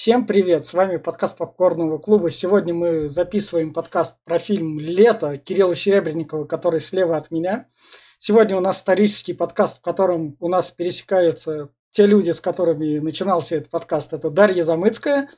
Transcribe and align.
Всем 0.00 0.26
привет! 0.26 0.64
С 0.64 0.72
вами 0.72 0.96
подкаст 0.96 1.36
Попкорного 1.36 1.98
клуба. 1.98 2.30
Сегодня 2.30 2.72
мы 2.72 3.10
записываем 3.10 3.74
подкаст 3.74 4.16
про 4.24 4.38
фильм 4.38 4.80
«Лето» 4.80 5.36
Кирилла 5.36 5.74
Серебренникова, 5.74 6.46
который 6.46 6.80
слева 6.80 7.18
от 7.18 7.30
меня. 7.30 7.68
Сегодня 8.18 8.56
у 8.56 8.60
нас 8.60 8.78
исторический 8.78 9.34
подкаст, 9.34 9.80
в 9.80 9.82
котором 9.82 10.38
у 10.40 10.48
нас 10.48 10.70
пересекаются 10.70 11.68
те 11.90 12.06
люди, 12.06 12.30
с 12.30 12.40
которыми 12.40 12.98
начинался 12.98 13.56
этот 13.56 13.68
подкаст. 13.68 14.14
Это 14.14 14.30
Дарья 14.30 14.62
Замыцкая. 14.62 15.28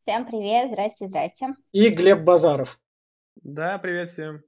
Всем 0.00 0.26
привет, 0.26 0.72
здрасте, 0.72 1.06
здрасте. 1.06 1.54
И 1.70 1.90
Глеб 1.90 2.22
Базаров. 2.22 2.80
Да, 3.36 3.78
привет 3.78 4.10
всем. 4.10 4.42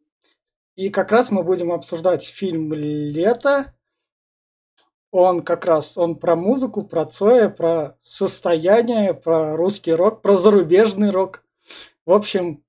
И 0.75 0.89
как 0.91 1.13
раз 1.13 1.31
мы 1.31 1.45
будем 1.45 1.71
обсуждать 1.71 2.25
фильм 2.25 2.73
«Лето», 2.73 3.73
он 5.13 5.43
как 5.43 5.67
раз, 5.67 5.97
он 5.97 6.17
про 6.17 6.35
музыку, 6.35 6.83
про 6.83 7.05
Цоя, 7.05 7.51
про 7.51 7.99
состояние, 8.01 9.13
про 9.13 9.55
русский 9.57 9.93
рок, 9.93 10.23
про 10.23 10.37
зарубежный 10.37 11.11
рок. 11.11 11.45
В 12.07 12.13
общем, 12.13 12.65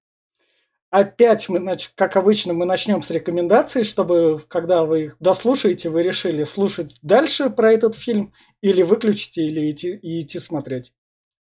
опять 0.89 1.47
мы, 1.47 1.77
как 1.95 2.17
обычно, 2.17 2.53
мы 2.53 2.65
начнем 2.65 3.01
с 3.01 3.09
рекомендаций, 3.09 3.85
чтобы, 3.85 4.41
когда 4.49 4.83
вы 4.83 5.05
их 5.05 5.15
дослушаете, 5.21 5.89
вы 5.89 6.03
решили 6.03 6.43
слушать 6.43 6.99
дальше 7.01 7.49
про 7.49 7.71
этот 7.71 7.95
фильм 7.95 8.33
или 8.61 8.83
выключите, 8.83 9.43
или 9.43 9.71
идти, 9.71 9.95
и 9.95 10.21
идти 10.21 10.37
смотреть. 10.37 10.91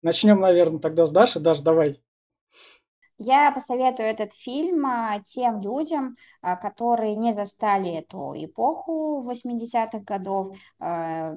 Начнем, 0.03 0.39
наверное, 0.39 0.81
тогда 0.81 1.07
с 1.07 1.11
Даши. 1.11 1.41
Даш, 1.41 1.61
давай. 1.61 2.03
Я 3.23 3.53
посоветую 3.53 4.09
этот 4.09 4.33
фильм 4.33 4.87
а, 4.87 5.21
тем 5.21 5.61
людям, 5.61 6.17
а, 6.41 6.57
которые 6.57 7.17
не 7.17 7.33
застали 7.35 7.91
эту 7.93 8.33
эпоху 8.35 9.21
80-х 9.23 10.05
годов 10.05 10.57
а, 10.79 11.35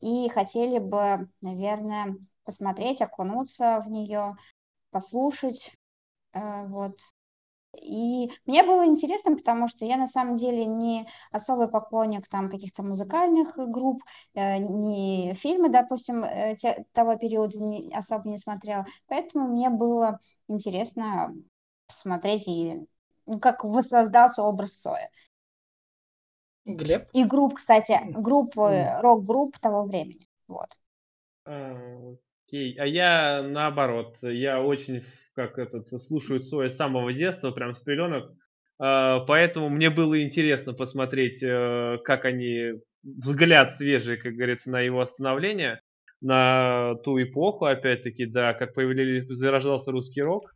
и 0.00 0.30
хотели 0.30 0.78
бы, 0.78 1.28
наверное, 1.42 2.16
посмотреть, 2.44 3.02
окунуться 3.02 3.82
в 3.84 3.90
нее, 3.90 4.34
послушать. 4.90 5.72
Вот. 6.32 6.98
И 7.76 8.30
мне 8.46 8.64
было 8.64 8.84
интересно, 8.84 9.36
потому 9.36 9.68
что 9.68 9.84
я 9.84 9.96
на 9.96 10.08
самом 10.08 10.36
деле 10.36 10.64
не 10.64 11.06
особый 11.30 11.68
поклонник 11.68 12.28
там 12.28 12.50
каких-то 12.50 12.82
музыкальных 12.82 13.54
групп, 13.56 14.02
э, 14.34 14.58
не 14.58 15.34
фильмы, 15.34 15.68
допустим, 15.68 16.24
э, 16.24 16.56
те, 16.56 16.84
того 16.92 17.16
периода 17.16 17.58
не, 17.60 17.94
особо 17.94 18.28
не 18.28 18.38
смотрела, 18.38 18.86
поэтому 19.06 19.48
мне 19.48 19.70
было 19.70 20.18
интересно 20.48 21.32
посмотреть 21.86 22.48
и 22.48 22.86
ну, 23.26 23.38
как 23.38 23.64
воссоздался 23.64 24.42
образ 24.42 24.74
Цоя. 24.74 25.08
Глеб? 26.64 27.08
И 27.12 27.24
групп, 27.24 27.54
кстати, 27.54 27.98
группы, 28.12 28.96
рок-групп 29.00 29.58
того 29.58 29.84
времени. 29.84 30.26
Вот. 30.48 30.76
Окей, 32.50 32.74
а 32.80 32.84
я 32.84 33.42
наоборот, 33.44 34.16
я 34.22 34.60
очень 34.60 35.02
как 35.36 35.56
этот 35.56 35.86
слушаю 35.88 36.40
Цоя 36.40 36.68
с 36.68 36.74
самого 36.74 37.12
детства, 37.12 37.52
прям 37.52 37.74
с 37.74 37.80
пеленок, 37.80 38.32
а, 38.80 39.20
поэтому 39.20 39.68
мне 39.68 39.88
было 39.88 40.20
интересно 40.20 40.72
посмотреть, 40.72 41.44
э, 41.44 41.98
как 42.02 42.24
они 42.24 42.72
взгляд 43.04 43.76
свежий, 43.76 44.16
как 44.16 44.32
говорится, 44.32 44.68
на 44.68 44.80
его 44.80 45.04
становление, 45.04 45.80
на 46.20 46.96
ту 47.04 47.22
эпоху, 47.22 47.66
опять-таки, 47.66 48.26
да, 48.26 48.52
как 48.52 48.74
появились, 48.74 49.28
зарождался 49.28 49.92
русский 49.92 50.22
рок. 50.22 50.52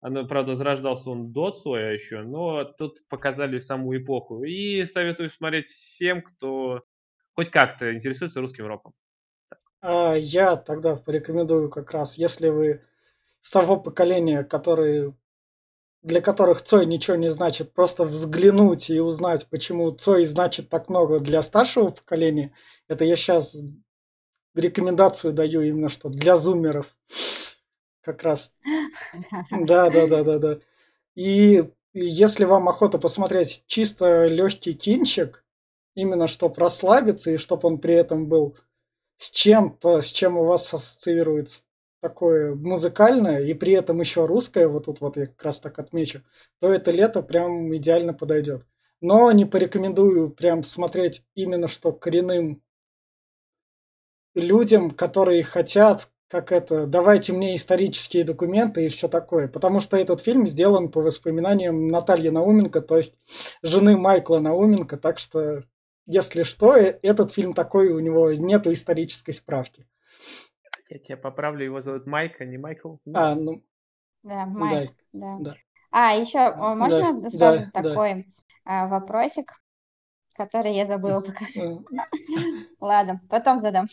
Оно, 0.00 0.26
правда, 0.26 0.56
зарождался 0.56 1.10
он 1.10 1.30
до 1.30 1.52
Цоя 1.52 1.92
еще, 1.92 2.22
но 2.22 2.64
тут 2.64 3.06
показали 3.08 3.60
саму 3.60 3.96
эпоху. 3.96 4.42
И 4.42 4.82
советую 4.82 5.28
смотреть 5.28 5.66
всем, 5.66 6.22
кто 6.22 6.82
хоть 7.34 7.50
как-то 7.50 7.94
интересуется 7.94 8.40
русским 8.40 8.66
роком. 8.66 8.94
А 9.82 10.14
я 10.14 10.56
тогда 10.56 10.96
порекомендую 10.96 11.68
как 11.70 11.90
раз, 11.90 12.18
если 12.18 12.48
вы 12.48 12.82
с 13.40 13.50
того 13.50 13.76
поколения, 13.76 14.42
которые, 14.42 15.14
для 16.02 16.20
которых 16.20 16.62
Цой 16.62 16.86
ничего 16.86 17.16
не 17.16 17.30
значит, 17.30 17.72
просто 17.74 18.04
взглянуть 18.04 18.90
и 18.90 19.00
узнать, 19.00 19.46
почему 19.48 19.90
Цой 19.90 20.24
значит 20.24 20.68
так 20.68 20.88
много 20.88 21.20
для 21.20 21.42
старшего 21.42 21.90
поколения. 21.90 22.52
Это 22.88 23.04
я 23.04 23.16
сейчас 23.16 23.56
рекомендацию 24.54 25.32
даю 25.32 25.62
именно 25.62 25.88
что 25.88 26.08
для 26.08 26.36
зумеров. 26.36 26.96
Как 28.02 28.22
раз. 28.22 28.52
Да, 29.50 29.90
да, 29.90 30.06
да, 30.06 30.22
да, 30.24 30.38
да. 30.38 30.58
И 31.14 31.64
если 31.92 32.44
вам 32.44 32.68
охота 32.68 32.98
посмотреть 32.98 33.64
чисто 33.66 34.26
легкий 34.26 34.74
кинчик, 34.74 35.44
именно 35.94 36.28
чтобы 36.28 36.56
расслабиться 36.56 37.30
и 37.30 37.36
чтобы 37.36 37.68
он 37.68 37.78
при 37.78 37.94
этом 37.94 38.26
был 38.26 38.56
с 39.18 39.30
чем-то, 39.30 40.00
с 40.00 40.06
чем 40.06 40.36
у 40.36 40.44
вас 40.44 40.72
ассоциируется 40.72 41.62
такое 42.00 42.54
музыкальное 42.54 43.42
и 43.42 43.54
при 43.54 43.72
этом 43.72 44.00
еще 44.00 44.26
русское, 44.26 44.68
вот 44.68 44.84
тут 44.84 45.00
вот 45.00 45.16
я 45.16 45.26
как 45.26 45.42
раз 45.42 45.60
так 45.60 45.78
отмечу, 45.78 46.22
то 46.60 46.72
это 46.72 46.90
лето 46.90 47.22
прям 47.22 47.74
идеально 47.76 48.14
подойдет. 48.14 48.64
Но 49.00 49.30
не 49.32 49.44
порекомендую 49.44 50.30
прям 50.30 50.62
смотреть 50.62 51.22
именно 51.34 51.68
что 51.68 51.92
коренным 51.92 52.62
людям, 54.34 54.90
которые 54.90 55.42
хотят, 55.42 56.08
как 56.28 56.52
это, 56.52 56.86
давайте 56.86 57.32
мне 57.32 57.56
исторические 57.56 58.24
документы 58.24 58.86
и 58.86 58.88
все 58.88 59.08
такое. 59.08 59.48
Потому 59.48 59.80
что 59.80 59.96
этот 59.96 60.20
фильм 60.20 60.46
сделан 60.46 60.90
по 60.90 61.00
воспоминаниям 61.00 61.88
Натальи 61.88 62.28
Науменко, 62.28 62.80
то 62.80 62.96
есть 62.96 63.14
жены 63.62 63.96
Майкла 63.96 64.38
Науменко, 64.38 64.96
так 64.96 65.18
что 65.18 65.64
если 66.06 66.44
что, 66.44 66.76
э, 66.76 66.98
этот 67.02 67.32
фильм 67.32 67.52
такой, 67.52 67.88
у 67.88 67.98
него 67.98 68.32
нету 68.32 68.72
исторической 68.72 69.32
справки. 69.32 69.86
Я 70.88 70.98
тебя 70.98 71.16
поправлю, 71.16 71.64
его 71.64 71.80
зовут 71.80 72.06
Майк, 72.06 72.40
а 72.40 72.44
не 72.44 72.58
Майкл. 72.58 72.96
А, 73.12 73.34
ну... 73.34 73.64
Да, 74.22 74.46
Майк, 74.46 74.92
да. 75.12 75.36
да. 75.40 75.56
А, 75.90 76.14
еще 76.14 76.54
можно 76.54 77.20
да, 77.20 77.30
сразу 77.30 77.70
да, 77.72 77.82
такой 77.82 78.26
да. 78.64 78.86
вопросик, 78.86 79.52
который 80.34 80.74
я 80.74 80.84
забыла 80.84 81.20
пока. 81.20 81.44
Ладно, 82.80 83.20
потом 83.28 83.58
задам. 83.58 83.86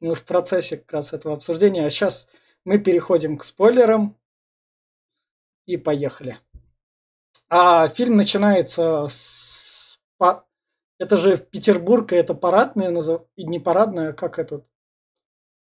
Мы 0.00 0.14
в 0.14 0.24
процессе 0.24 0.78
как 0.78 0.92
раз 0.92 1.12
этого 1.12 1.34
обсуждения. 1.34 1.84
А 1.84 1.90
сейчас 1.90 2.28
мы 2.64 2.78
переходим 2.78 3.36
к 3.36 3.44
спойлерам. 3.44 4.16
И 5.66 5.76
поехали. 5.76 6.38
А 7.48 7.88
фильм 7.88 8.16
начинается 8.16 9.06
с 9.08 10.00
это 11.00 11.16
же 11.16 11.38
Петербург, 11.38 12.12
и 12.12 12.16
это 12.16 12.34
парадная, 12.34 12.90
назов... 12.90 13.22
не 13.36 13.58
парадная, 13.58 14.12
как 14.12 14.38
это, 14.38 14.62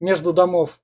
между 0.00 0.32
домов. 0.32 0.80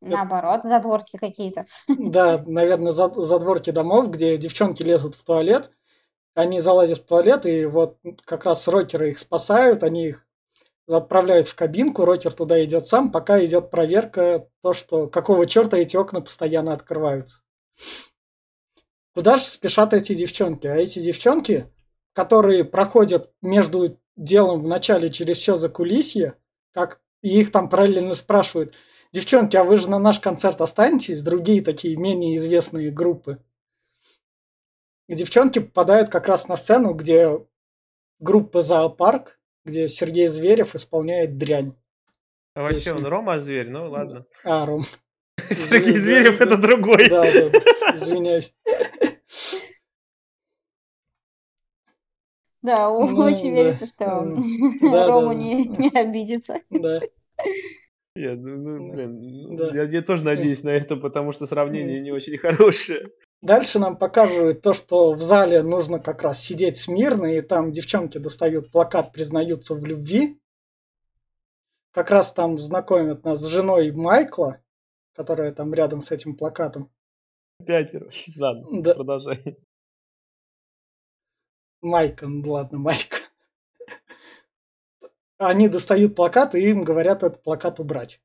Наоборот, 0.00 0.62
задворки 0.64 1.18
какие-то. 1.18 1.66
Да, 1.86 2.42
наверное, 2.46 2.92
задворки 2.92 3.70
домов, 3.70 4.10
где 4.10 4.38
девчонки 4.38 4.82
лезут 4.82 5.16
в 5.16 5.22
туалет, 5.22 5.70
они 6.34 6.58
залазят 6.58 7.00
в 7.00 7.06
туалет, 7.06 7.44
и 7.44 7.66
вот 7.66 7.98
как 8.24 8.46
раз 8.46 8.66
рокеры 8.68 9.10
их 9.10 9.18
спасают, 9.18 9.82
они 9.82 10.08
их 10.08 10.26
отправляют 10.88 11.48
в 11.48 11.54
кабинку, 11.54 12.06
рокер 12.06 12.32
туда 12.32 12.64
идет 12.64 12.86
сам, 12.86 13.12
пока 13.12 13.44
идет 13.44 13.70
проверка, 13.70 14.48
то, 14.62 14.72
что 14.72 15.08
какого 15.08 15.46
черта 15.46 15.76
эти 15.76 15.96
окна 15.96 16.22
постоянно 16.22 16.72
открываются. 16.72 17.40
Куда 19.14 19.36
же 19.36 19.44
спешат 19.44 19.92
эти 19.92 20.14
девчонки? 20.14 20.66
А 20.66 20.76
эти 20.76 21.00
девчонки 21.00 21.70
которые 22.16 22.64
проходят 22.64 23.30
между 23.42 24.00
делом 24.16 24.62
в 24.62 24.66
начале 24.66 25.10
через 25.10 25.36
все 25.36 25.56
за 25.56 25.68
кулисье, 25.68 26.34
как 26.72 27.02
и 27.20 27.38
их 27.40 27.52
там 27.52 27.68
параллельно 27.68 28.14
спрашивают, 28.14 28.74
девчонки, 29.12 29.54
а 29.54 29.64
вы 29.64 29.76
же 29.76 29.90
на 29.90 29.98
наш 29.98 30.18
концерт 30.18 30.62
останетесь? 30.62 31.20
Другие 31.20 31.62
такие 31.62 31.94
менее 31.96 32.36
известные 32.36 32.90
группы. 32.90 33.38
И 35.08 35.14
девчонки 35.14 35.58
попадают 35.58 36.08
как 36.08 36.26
раз 36.26 36.48
на 36.48 36.56
сцену, 36.56 36.94
где 36.94 37.38
группа 38.18 38.62
«Зоопарк», 38.62 39.38
где 39.66 39.86
Сергей 39.86 40.28
Зверев 40.28 40.74
исполняет 40.74 41.36
дрянь. 41.36 41.74
А 42.54 42.62
вообще 42.62 42.78
Песни. 42.78 42.96
он 42.96 43.06
Рома 43.06 43.40
Зверь? 43.40 43.68
Ну 43.68 43.90
ладно. 43.90 44.24
А, 44.42 44.64
Ром. 44.64 44.84
Сергей 45.50 45.96
Зверев 45.96 46.40
это 46.40 46.56
другой. 46.56 47.10
Да, 47.10 47.20
да, 47.20 47.94
извиняюсь. 47.94 48.54
Да, 52.66 52.90
ну, 52.90 53.22
очень 53.22 53.54
да. 53.54 53.62
верится, 53.62 53.86
что 53.86 54.04
да, 54.82 55.06
Рому 55.06 55.28
да. 55.28 55.34
Не, 55.34 55.66
не 55.66 55.88
обидится. 55.90 56.60
Да. 56.70 57.00
Я, 58.16 58.34
ну, 58.34 58.56
ну, 58.56 58.92
блин, 58.92 59.56
да. 59.56 59.70
я, 59.72 59.84
я 59.84 60.02
тоже 60.02 60.24
надеюсь 60.24 60.64
на 60.64 60.70
это, 60.70 60.96
потому 60.96 61.30
что 61.32 61.46
сравнение 61.46 62.00
не 62.00 62.10
очень 62.10 62.38
хорошее. 62.38 63.10
Дальше 63.40 63.78
нам 63.78 63.96
показывают 63.96 64.62
то, 64.62 64.72
что 64.72 65.12
в 65.12 65.20
зале 65.20 65.62
нужно 65.62 66.00
как 66.00 66.22
раз 66.22 66.42
сидеть 66.42 66.78
смирно, 66.78 67.26
и 67.26 67.40
там 67.40 67.70
девчонки 67.70 68.18
достают 68.18 68.72
плакат, 68.72 69.12
признаются 69.12 69.74
в 69.74 69.84
любви. 69.84 70.40
Как 71.92 72.10
раз 72.10 72.32
там 72.32 72.58
знакомят 72.58 73.24
нас 73.24 73.40
с 73.40 73.46
женой 73.46 73.92
Майкла, 73.92 74.60
которая 75.14 75.52
там 75.52 75.72
рядом 75.72 76.02
с 76.02 76.10
этим 76.10 76.34
плакатом. 76.34 76.90
Пятеро. 77.64 78.10
Ладно, 78.36 78.82
да. 78.82 78.94
продолжай. 78.94 79.56
Майка, 81.82 82.26
ну 82.26 82.50
ладно, 82.52 82.78
Майка. 82.78 83.16
Они 85.38 85.68
достают 85.68 86.14
плакат 86.16 86.54
и 86.54 86.60
им 86.70 86.82
говорят 86.84 87.22
этот 87.22 87.42
плакат 87.42 87.78
убрать. 87.78 88.20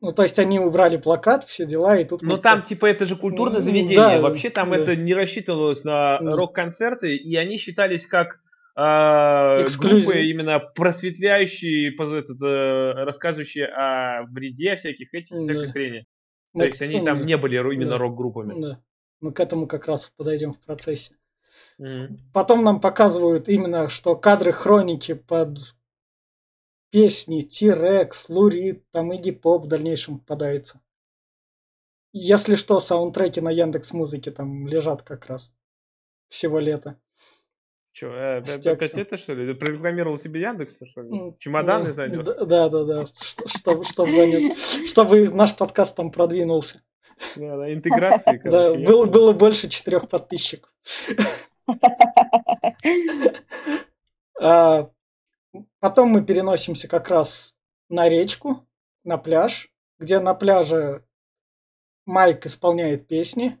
Ну, 0.00 0.12
то 0.12 0.22
есть 0.22 0.38
они 0.38 0.60
убрали 0.60 0.96
плакат, 0.98 1.44
все 1.44 1.64
дела, 1.64 1.96
и 1.96 2.04
тут... 2.04 2.22
Мы- 2.22 2.36
там, 2.38 2.62
типа, 2.62 2.86
это 2.86 3.06
же 3.06 3.16
культурное 3.16 3.60
Ну, 3.60 3.64
заведение. 3.64 3.96
да, 3.96 4.20
Вообще 4.20 4.50
там 4.50 4.70
да. 4.70 4.76
это 4.76 4.96
не 4.96 5.14
рассчитывалось 5.14 5.82
на 5.82 6.18
Да. 6.20 6.36
рок-концерты, 6.36 7.16
и 7.16 7.34
они 7.36 7.56
считались 7.56 8.06
как 8.06 8.40
а, 8.76 9.62
Эксклюзив. 9.62 10.04
группы 10.06 10.24
именно 10.24 10.58
просветляющие, 10.58 11.94
этот, 11.94 12.42
э, 12.42 13.04
рассказывающие 13.04 13.66
о 13.66 14.24
вреде 14.24 14.74
всяких 14.74 15.14
этих, 15.14 15.36
всякой 15.36 15.66
Да. 15.68 15.72
хрени. 15.72 16.00
То 16.00 16.58
Мы- 16.58 16.64
есть 16.66 16.82
они 16.82 16.98
ну, 16.98 17.04
там 17.04 17.24
не 17.24 17.36
были 17.36 17.56
именно 17.56 17.92
да. 17.92 17.98
рок-группами. 17.98 18.60
Да. 18.60 18.80
Мы 19.24 19.32
к 19.32 19.40
этому 19.40 19.66
как 19.66 19.86
раз 19.86 20.12
подойдем 20.18 20.52
в 20.52 20.60
процессе. 20.60 21.16
Мгм. 21.78 22.18
Потом 22.34 22.62
нам 22.62 22.78
показывают 22.78 23.48
именно, 23.48 23.88
что 23.88 24.16
кадры 24.16 24.52
хроники 24.52 25.14
под 25.14 25.56
песни 26.90 27.40
T-Rex, 27.40 28.26
Лурид, 28.28 28.84
там 28.90 29.14
Игги 29.14 29.30
Поп 29.30 29.64
в 29.64 29.66
дальнейшем 29.66 30.18
попадается. 30.18 30.82
Если 32.12 32.56
что, 32.56 32.80
саундтреки 32.80 33.40
на 33.40 33.50
Яндекс 33.50 33.94
Музыке 33.94 34.30
там 34.30 34.68
лежат 34.68 35.02
как 35.02 35.24
раз 35.24 35.50
всего 36.28 36.58
лета. 36.58 37.00
Че, 37.92 38.08
э, 38.08 38.36
опять 38.40 38.98
это 38.98 39.16
что 39.16 39.32
ли? 39.32 39.54
Прорекламировал 39.54 40.18
тебе 40.18 40.42
Яндекс, 40.42 40.82
что 40.84 41.00
ли? 41.00 41.34
Чемоданы 41.38 41.86
ну, 41.86 41.92
занес? 41.94 42.26
Да, 42.26 42.44
да, 42.44 42.68
да, 42.68 42.84
да. 42.84 43.06
Что- 43.06 43.48
Чтобы, 43.48 43.84
чтобы 43.84 44.12
занес. 44.12 44.88
Чтобы 44.90 45.30
наш 45.30 45.56
подкаст 45.56 45.96
там 45.96 46.10
продвинулся. 46.10 46.82
Да, 47.36 47.56
да, 47.56 47.72
интеграции, 47.72 48.38
Да, 48.44 48.50
короче. 48.50 48.80
я 48.82 48.86
было, 48.88 49.04
было 49.06 49.32
больше 49.32 49.68
четырех 49.68 50.08
подписчиков. 50.08 50.70
А, 54.40 54.90
Потом 55.78 56.08
мы 56.08 56.24
переносимся 56.24 56.88
как 56.88 57.08
раз 57.08 57.54
на 57.88 58.08
речку, 58.08 58.66
на 59.04 59.16
пляж, 59.18 59.68
где 60.00 60.18
на 60.18 60.34
пляже 60.34 61.04
Майк 62.06 62.44
исполняет 62.46 63.06
песни. 63.06 63.58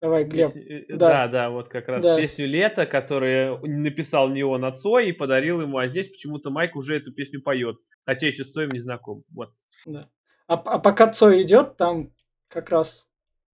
Давай, 0.00 0.24
Глеб. 0.24 0.52
Песню- 0.52 0.84
э, 0.88 0.96
да. 0.96 1.08
Да, 1.08 1.28
да, 1.28 1.50
вот 1.50 1.68
как 1.68 1.86
раз 1.88 2.02
Да. 2.02 2.16
песню 2.16 2.46
«Лето», 2.46 2.84
которую 2.84 3.60
написал 3.62 4.28
не 4.28 4.42
он, 4.42 4.64
а 4.64 4.72
Цой, 4.72 5.08
и 5.08 5.12
подарил 5.12 5.60
ему, 5.60 5.78
а 5.78 5.86
здесь 5.86 6.08
почему-то 6.08 6.50
Майк 6.50 6.74
уже 6.76 6.96
эту 6.96 7.12
песню 7.12 7.40
поет, 7.40 7.76
хотя 8.04 8.26
еще 8.26 8.42
с 8.44 8.50
Цоем 8.52 8.70
не 8.70 8.80
знаком. 8.80 9.22
Вот. 9.32 9.52
Да. 9.86 10.08
А, 10.48 10.54
а 10.54 10.78
пока 10.80 11.06
Цой 11.12 11.42
идет, 11.42 11.76
там 11.76 12.10
как 12.56 12.70
раз 12.70 13.06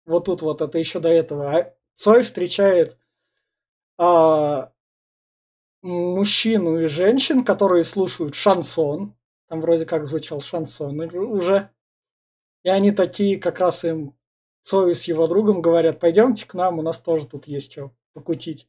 вот 0.06 0.26
тут 0.26 0.44
вот, 0.44 0.62
это 0.62 0.78
еще 0.78 1.00
до 1.00 1.10
этого. 1.10 1.58
а 1.58 1.74
Цой 1.96 2.22
встречает 2.22 3.00
а, 3.98 4.72
мужчину 5.82 6.80
и 6.80 6.86
женщин, 6.86 7.44
которые 7.44 7.84
слушают 7.84 8.36
шансон. 8.36 9.16
Там 9.48 9.60
вроде 9.62 9.88
как 9.88 10.06
звучал 10.06 10.42
шансон 10.42 11.00
уже. 11.00 11.72
И 12.62 12.70
они 12.70 12.92
такие 12.92 13.40
как 13.40 13.60
раз 13.60 13.84
им 13.84 14.16
Цою 14.62 14.94
с 14.94 15.06
его 15.06 15.26
другом 15.26 15.64
говорят, 15.64 16.00
пойдемте 16.00 16.46
к 16.46 16.54
нам, 16.54 16.78
у 16.78 16.84
нас 16.84 17.02
тоже 17.02 17.28
тут 17.28 17.48
есть 17.48 17.72
что 17.72 17.92
покутить, 18.14 18.68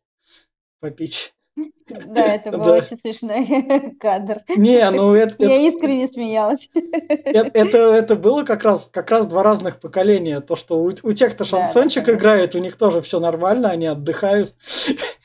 попить. 0.81 1.35
Да, 1.57 2.25
это 2.35 2.51
был 2.51 2.65
Да. 2.65 2.73
очень 2.75 2.97
смешной 2.99 3.95
кадр. 4.01 4.39
Не, 4.57 4.91
ну 4.91 5.13
это, 5.15 5.35
Я 5.39 5.53
это- 5.55 5.63
искренне 5.63 6.09
смеялась. 6.09 6.71
Э- 6.75 7.51
Это, 7.53 7.79
это 7.79 8.17
было 8.17 8.45
как 8.45 8.63
раз, 8.65 8.89
как 8.93 9.11
раз 9.11 9.27
два 9.27 9.43
разных 9.43 9.79
поколения. 9.81 10.41
То, 10.41 10.57
что 10.57 10.83
у, 10.83 10.87
у 11.03 11.13
тех, 11.13 11.35
кто 11.35 11.45
Да, 11.45 11.51
шансончик 11.51 12.05
конечно. 12.07 12.21
играет, 12.23 12.55
у 12.55 12.59
них 12.59 12.77
тоже 12.77 13.03
все 13.03 13.21
нормально, 13.21 13.69
они 13.71 13.87
отдыхают. 13.87 14.55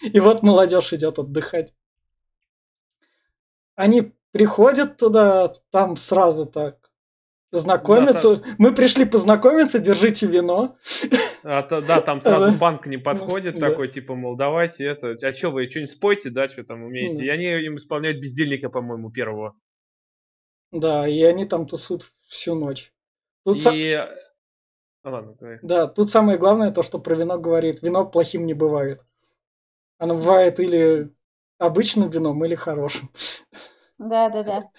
И 0.01 0.19
вот 0.19 0.43
молодежь 0.43 0.91
идет 0.93 1.17
отдыхать. 1.19 1.73
Они 3.75 4.11
приходят 4.31 4.97
туда, 4.97 5.53
там 5.71 5.95
сразу 5.95 6.45
так 6.45 6.86
знакомятся. 7.51 8.41
Мы 8.57 8.73
пришли 8.73 9.05
познакомиться, 9.05 9.79
держите 9.79 10.27
вино. 10.27 10.77
А 11.43 11.63
то- 11.63 11.81
да, 11.81 12.01
там 12.01 12.19
сразу 12.21 12.51
Да. 12.51 12.57
банк 12.57 12.87
не 12.87 12.97
подходит, 12.97 13.57
Да. 13.59 13.69
такой, 13.69 13.87
типа, 13.87 14.15
мол, 14.15 14.35
давайте 14.35 14.85
это, 14.85 15.15
а 15.21 15.31
что 15.31 15.49
вы, 15.51 15.69
что-нибудь 15.69 15.91
спойте, 15.91 16.29
да, 16.29 16.47
что 16.49 16.63
там 16.63 16.83
умеете? 16.83 17.19
Да. 17.19 17.25
И 17.25 17.29
они 17.29 17.45
им 17.65 17.77
исполняют 17.77 18.19
бездельника, 18.19 18.69
по-моему, 18.69 19.11
первого. 19.11 19.55
Да, 20.71 21.07
и 21.07 21.21
они 21.23 21.45
там 21.45 21.65
тусуют 21.67 22.11
всю 22.27 22.55
ночь. 22.55 22.91
Тут 23.45 23.57
И... 23.73 23.93
а, 23.93 24.09
Ладно. 25.05 25.37
Да, 25.61 25.87
тут 25.87 26.11
самое 26.11 26.37
главное 26.37 26.71
то, 26.71 26.83
что 26.83 26.99
про 26.99 27.15
вино 27.15 27.39
говорит. 27.39 27.81
Вино 27.81 28.05
плохим 28.05 28.45
не 28.45 28.53
бывает. 28.53 29.05
Оно 29.99 30.15
бывает 30.15 30.59
или 30.59 31.09
обычным 31.59 32.09
вином, 32.09 32.43
или 32.43 32.55
хорошим. 32.55 33.09
Да, 33.97 34.29
да, 34.29 34.43
да. 34.43 34.69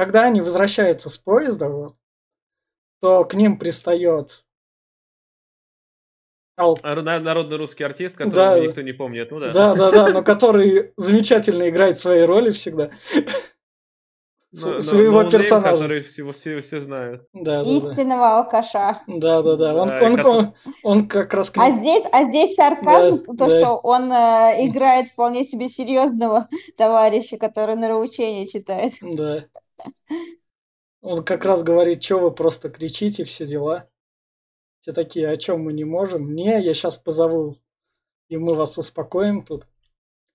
Когда 0.00 0.22
они 0.24 0.40
возвращаются 0.40 1.10
с 1.10 1.18
поезда, 1.18 1.68
вот, 1.68 1.94
то 3.02 3.22
к 3.26 3.34
ним 3.34 3.58
пристает 3.58 4.46
Ал- 6.56 6.78
А, 6.82 6.94
на- 6.94 7.20
Народный 7.20 7.58
русский 7.58 7.84
артист, 7.84 8.16
которого 8.16 8.54
Да. 8.56 8.60
никто 8.60 8.80
не 8.80 8.92
помнит, 8.92 9.30
ну 9.30 9.40
да. 9.40 9.52
Да, 9.52 9.74
да, 9.74 9.90
да, 9.90 10.08
но 10.08 10.22
который 10.22 10.94
замечательно 10.96 11.68
играет 11.68 11.98
свои 11.98 12.22
роли 12.22 12.50
всегда. 12.50 12.92
Но- 14.52 14.68
но- 14.76 14.82
своего 14.82 15.12
no-name, 15.22 15.30
персонажа. 15.30 15.70
который 15.76 16.00
всего 16.00 16.32
все, 16.32 16.60
все 16.60 16.80
знают. 16.80 17.22
Да, 17.34 17.62
да, 17.62 17.64
да. 17.64 17.70
Истинного 17.70 18.38
алкаша. 18.38 19.02
Да, 19.06 19.42
да, 19.42 19.56
да. 19.56 19.74
Он, 19.74 19.88
Да, 19.88 20.00
он, 20.02 20.18
и 20.18 20.22
он, 20.22 20.54
он 20.82 21.08
как 21.08 21.32
раз 21.34 21.52
А 21.56 21.70
здесь, 21.70 22.02
а 22.10 22.24
здесь 22.24 22.54
сарказм, 22.56 23.18
Да, 23.18 23.24
то, 23.26 23.32
да. 23.34 23.50
что 23.50 23.76
он 23.76 24.10
э, 24.10 24.66
играет 24.66 25.08
вполне 25.10 25.44
себе 25.44 25.68
серьезного 25.68 26.48
товарища, 26.78 27.36
который 27.36 27.76
нравоучение 27.76 28.46
читает. 28.48 28.94
Да. 29.02 29.44
Он 31.02 31.24
как 31.24 31.44
раз 31.44 31.62
говорит, 31.62 32.02
что 32.02 32.18
вы 32.18 32.30
просто 32.30 32.68
кричите, 32.68 33.24
все 33.24 33.46
дела. 33.46 33.88
Все 34.82 34.92
такие, 34.92 35.28
о 35.28 35.36
чем 35.36 35.62
мы 35.62 35.72
не 35.72 35.84
можем? 35.84 36.34
Не, 36.34 36.62
я 36.62 36.74
сейчас 36.74 36.96
позову, 36.98 37.56
и 38.28 38.36
мы 38.36 38.54
вас 38.54 38.78
успокоим 38.78 39.44
тут. 39.44 39.66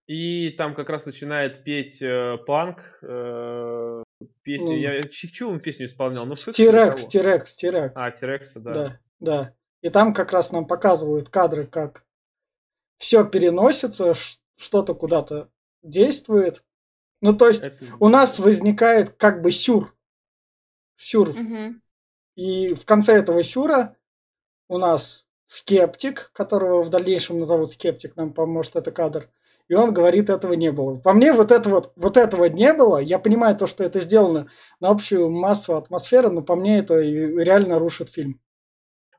И 0.08 0.52
там 0.52 0.76
как 0.76 0.90
раз 0.90 1.06
начинает 1.06 1.64
петь 1.64 2.00
э, 2.02 2.38
панк, 2.46 3.00
э, 3.02 4.04
песню. 4.44 4.68
Ну. 4.68 4.78
Я 4.78 5.02
ч- 5.04 5.30
чью 5.30 5.50
он 5.50 5.60
песню 5.60 5.88
исполнял? 5.88 6.26
Ну, 6.26 6.36
Стирекс? 6.36 7.04
Стирекс, 7.04 7.52
Стирекс. 7.52 7.94
А, 7.96 8.12
Тирекса, 8.12 8.60
да. 8.60 8.74
Да, 8.74 9.00
да. 9.20 9.56
И 9.82 9.90
там 9.90 10.14
как 10.14 10.32
раз 10.32 10.52
нам 10.52 10.68
показывают 10.68 11.30
кадры, 11.30 11.66
как 11.66 12.06
все 12.98 13.24
переносится, 13.24 14.14
что-то 14.58 14.94
куда-то 14.94 15.50
действует. 15.84 16.64
Ну, 17.26 17.34
то 17.34 17.48
есть 17.48 17.64
Это- 17.64 17.84
у 18.00 18.08
нас 18.08 18.38
возникает 18.38 19.16
как 19.18 19.42
бы 19.42 19.50
сюр. 19.50 19.96
Сюр. 20.96 21.34
Мгм. 21.34 21.82
И 22.36 22.76
в 22.76 22.86
конце 22.86 23.18
этого 23.18 23.42
сюра 23.42 23.96
у 24.70 24.78
нас 24.78 25.28
скептик, 25.48 26.32
которого 26.34 26.84
в 26.84 26.90
дальнейшем 26.90 27.40
назовут 27.40 27.72
скептик, 27.72 28.16
нам 28.16 28.32
поможет 28.32 28.76
это 28.76 28.92
кадр. 28.92 29.30
И 29.68 29.74
он 29.74 29.92
говорит, 29.92 30.30
этого 30.30 30.54
не 30.54 30.72
было. 30.72 30.98
По 30.98 31.14
мне, 31.14 31.34
вот, 31.34 31.52
это 31.52 31.68
вот, 31.68 31.94
вот 31.96 32.18
этого 32.18 32.46
не 32.46 32.72
было. 32.74 33.00
Я 33.00 33.18
понимаю 33.18 33.58
то, 33.58 33.66
что 33.66 33.84
это 33.84 34.00
сделано 34.00 34.48
на 34.80 34.90
общую 34.90 35.32
массу 35.32 35.76
атмосферы, 35.76 36.30
но 36.30 36.44
по 36.44 36.56
мне 36.56 36.78
это 36.78 37.00
реально 37.00 37.80
рушит 37.80 38.10
фильм. 38.10 38.40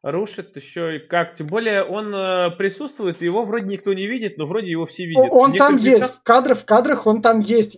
Рушит 0.02 0.54
еще 0.56 0.96
и 0.96 0.98
как. 0.98 1.34
Тем 1.34 1.46
более 1.48 1.82
он 1.82 2.14
э, 2.14 2.50
присутствует, 2.56 3.22
его 3.22 3.44
вроде 3.44 3.66
никто 3.66 3.92
не 3.92 4.06
видит, 4.06 4.38
но 4.38 4.46
вроде 4.46 4.70
его 4.70 4.86
все 4.86 5.04
видят. 5.04 5.28
Он 5.30 5.52
В 5.52 5.56
там 5.56 5.76
есть, 5.76 6.06
в 6.06 6.22
кадрах, 6.22 6.58
в 6.58 6.64
кадрах 6.64 7.06
он 7.06 7.22
там 7.22 7.40
есть. 7.40 7.76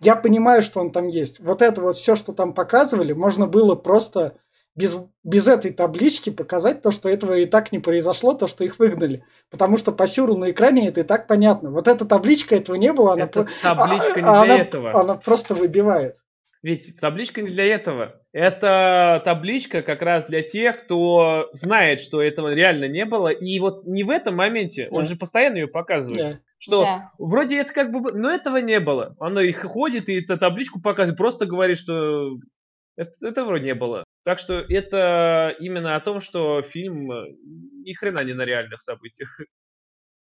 Я 0.00 0.16
понимаю, 0.16 0.62
что 0.62 0.80
он 0.80 0.90
там 0.92 1.08
есть. 1.08 1.40
Вот 1.40 1.62
это 1.62 1.80
вот 1.80 1.96
все, 1.96 2.16
что 2.16 2.32
там 2.32 2.52
показывали, 2.52 3.12
можно 3.12 3.46
было 3.46 3.74
просто 3.74 4.36
без, 4.76 4.96
без 5.22 5.46
этой 5.46 5.72
таблички 5.72 6.30
показать 6.30 6.82
то, 6.82 6.90
что 6.90 7.08
этого 7.08 7.34
и 7.34 7.46
так 7.46 7.70
не 7.72 7.78
произошло, 7.78 8.34
то, 8.34 8.46
что 8.46 8.64
их 8.64 8.78
выгнали. 8.78 9.24
Потому 9.50 9.78
что 9.78 9.92
по 9.92 10.06
сюру 10.06 10.36
на 10.36 10.50
экране 10.50 10.88
это 10.88 11.00
и 11.00 11.04
так 11.04 11.26
понятно. 11.28 11.70
Вот 11.70 11.86
эта 11.86 12.04
табличка, 12.04 12.56
этого 12.56 12.74
не 12.76 12.92
было, 12.92 13.12
она, 13.12 13.26
про- 13.26 13.46
табличка 13.62 14.20
не 14.20 14.28
а- 14.28 14.44
для 14.44 14.54
она- 14.54 14.58
этого. 14.58 15.00
она 15.00 15.14
просто 15.14 15.54
выбивает. 15.54 16.16
Ведь 16.64 16.98
табличка 16.98 17.42
не 17.42 17.48
для 17.50 17.66
этого. 17.66 18.22
Это 18.32 19.20
табличка 19.22 19.82
как 19.82 20.00
раз 20.00 20.24
для 20.24 20.40
тех, 20.42 20.84
кто 20.84 21.50
знает, 21.52 22.00
что 22.00 22.22
этого 22.22 22.54
реально 22.54 22.88
не 22.88 23.04
было. 23.04 23.28
И 23.28 23.60
вот 23.60 23.84
не 23.84 24.02
в 24.02 24.08
этом 24.08 24.36
моменте, 24.36 24.88
он 24.90 25.02
Да. 25.02 25.08
же 25.10 25.16
постоянно 25.16 25.56
ее 25.58 25.68
показывает, 25.68 26.36
Да. 26.36 26.40
что 26.58 26.82
Да. 26.84 27.12
вроде 27.18 27.58
это 27.58 27.70
как 27.74 27.90
бы, 27.92 28.00
бы- 28.00 28.12
но 28.12 28.30
этого 28.30 28.56
не 28.56 28.80
было. 28.80 29.14
Оно 29.20 29.42
их 29.42 29.62
ходит 29.62 30.08
и 30.08 30.22
эту 30.22 30.38
табличку 30.38 30.80
показывает, 30.80 31.18
просто 31.18 31.44
говорит, 31.44 31.76
что 31.76 32.30
это, 32.96 33.12
это 33.22 33.44
вроде 33.44 33.66
не 33.66 33.74
было. 33.74 34.04
Так 34.24 34.38
что 34.38 34.54
это 34.54 35.54
именно 35.60 35.96
о 35.96 36.00
том, 36.00 36.20
что 36.20 36.62
фильм 36.62 37.12
э, 37.12 37.26
ни 37.84 37.92
хрена 37.92 38.22
не 38.24 38.32
на 38.32 38.46
реальных 38.46 38.80
событиях. 38.80 39.38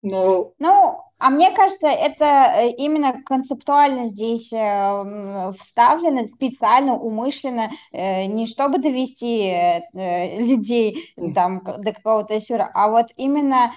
Но 0.02 0.54
Ну, 0.58 1.00
а 1.20 1.30
мне 1.30 1.52
кажется, 1.52 1.88
это 1.88 2.26
э, 2.26 2.70
именно 2.72 3.22
концептуально 3.24 4.10
здесь 4.10 4.52
э, 4.52 5.54
вставлено, 5.60 6.28
специально, 6.28 6.96
умышленно, 6.96 7.70
э, 7.92 8.26
не 8.26 8.48
чтобы 8.48 8.80
довести 8.80 9.54
людей 9.94 11.14
там 11.36 11.62
до 11.64 11.94
какого-то 11.94 12.42
сюра, 12.42 12.72
а 12.74 12.90
вот 12.90 13.08
именно 13.18 13.72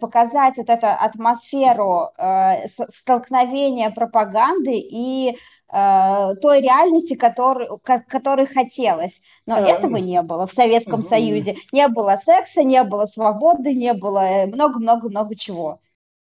показать 0.00 0.56
вот 0.56 0.70
эту 0.70 0.86
атмосферу 0.86 2.08
э, 2.16 2.66
столкновения 2.66 3.90
пропаганды 3.90 4.72
и 4.74 5.36
той 5.68 6.60
реальности, 6.60 7.14
который, 7.14 7.68
которой 7.82 8.46
хотелось. 8.46 9.20
Но 9.46 9.56
а, 9.56 9.60
этого 9.60 9.96
не 9.96 10.22
было 10.22 10.46
в 10.46 10.52
Советском 10.52 11.00
угу. 11.00 11.08
Союзе. 11.08 11.56
Не 11.72 11.88
было 11.88 12.16
секса, 12.22 12.62
не 12.62 12.82
было 12.84 13.06
свободы, 13.06 13.74
не 13.74 13.92
было 13.92 14.44
много-много-много 14.46 15.34
чего. 15.34 15.80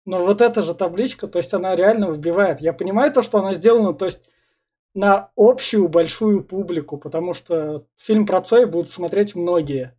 Ну 0.05 0.23
вот 0.25 0.41
эта 0.41 0.61
же 0.61 0.75
табличка, 0.75 1.27
то 1.27 1.39
есть 1.39 1.53
она 1.53 1.75
реально 1.75 2.07
выбивает. 2.07 2.61
Я 2.61 2.73
понимаю 2.73 3.11
то, 3.11 3.23
что 3.23 3.39
она 3.39 3.53
сделана, 3.53 3.93
то 3.93 4.05
есть 4.05 4.21
на 4.93 5.31
общую 5.35 5.89
большую 5.89 6.43
публику, 6.43 6.97
потому 6.97 7.33
что 7.33 7.85
фильм 7.97 8.25
про 8.25 8.41
Цой 8.41 8.65
будут 8.67 8.89
смотреть 8.89 9.35
многие. 9.35 9.95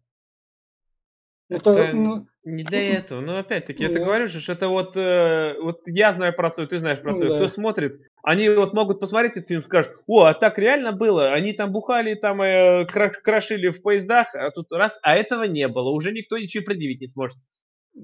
Это, 1.49 1.73
это 1.73 1.97
ну, 1.97 2.27
не 2.47 2.63
для 2.63 2.99
этого. 2.99 3.21
Но 3.21 3.39
опять-таки, 3.39 3.85
я 3.85 3.91
говорю 3.91 4.29
же, 4.29 4.41
что 4.41 4.53
это 4.53 4.69
вот, 4.69 4.97
э, 4.97 5.55
вот 5.61 5.83
я 5.87 6.13
знаю 6.13 6.35
про 6.35 6.51
Цой, 6.51 6.67
ты 6.67 6.79
знаешь 6.79 7.03
про 7.03 7.15
Цой, 7.15 7.29
да. 7.29 7.37
кто 7.37 7.49
смотрит, 7.49 8.01
они 8.23 8.49
вот 8.49 8.73
могут 8.73 9.01
посмотреть 9.01 9.33
этот 9.33 9.49
фильм, 9.49 9.63
скажут, 9.63 9.93
о, 10.07 10.25
а 10.25 10.35
так 10.35 10.59
реально 10.59 10.93
было, 10.93 11.33
они 11.33 11.53
там 11.53 11.73
бухали, 11.73 12.15
там 12.15 12.41
э, 12.41 12.87
крошили 12.87 13.69
в 13.69 13.83
поездах, 13.83 14.35
а 14.35 14.51
тут 14.51 14.73
раз, 14.73 14.99
а 15.03 15.17
этого 15.17 15.43
не 15.43 15.69
было, 15.69 15.91
уже 15.91 16.13
никто 16.13 16.39
ничего 16.39 16.65
предъявить 16.65 17.01
не 17.01 17.09
сможет. 17.09 17.37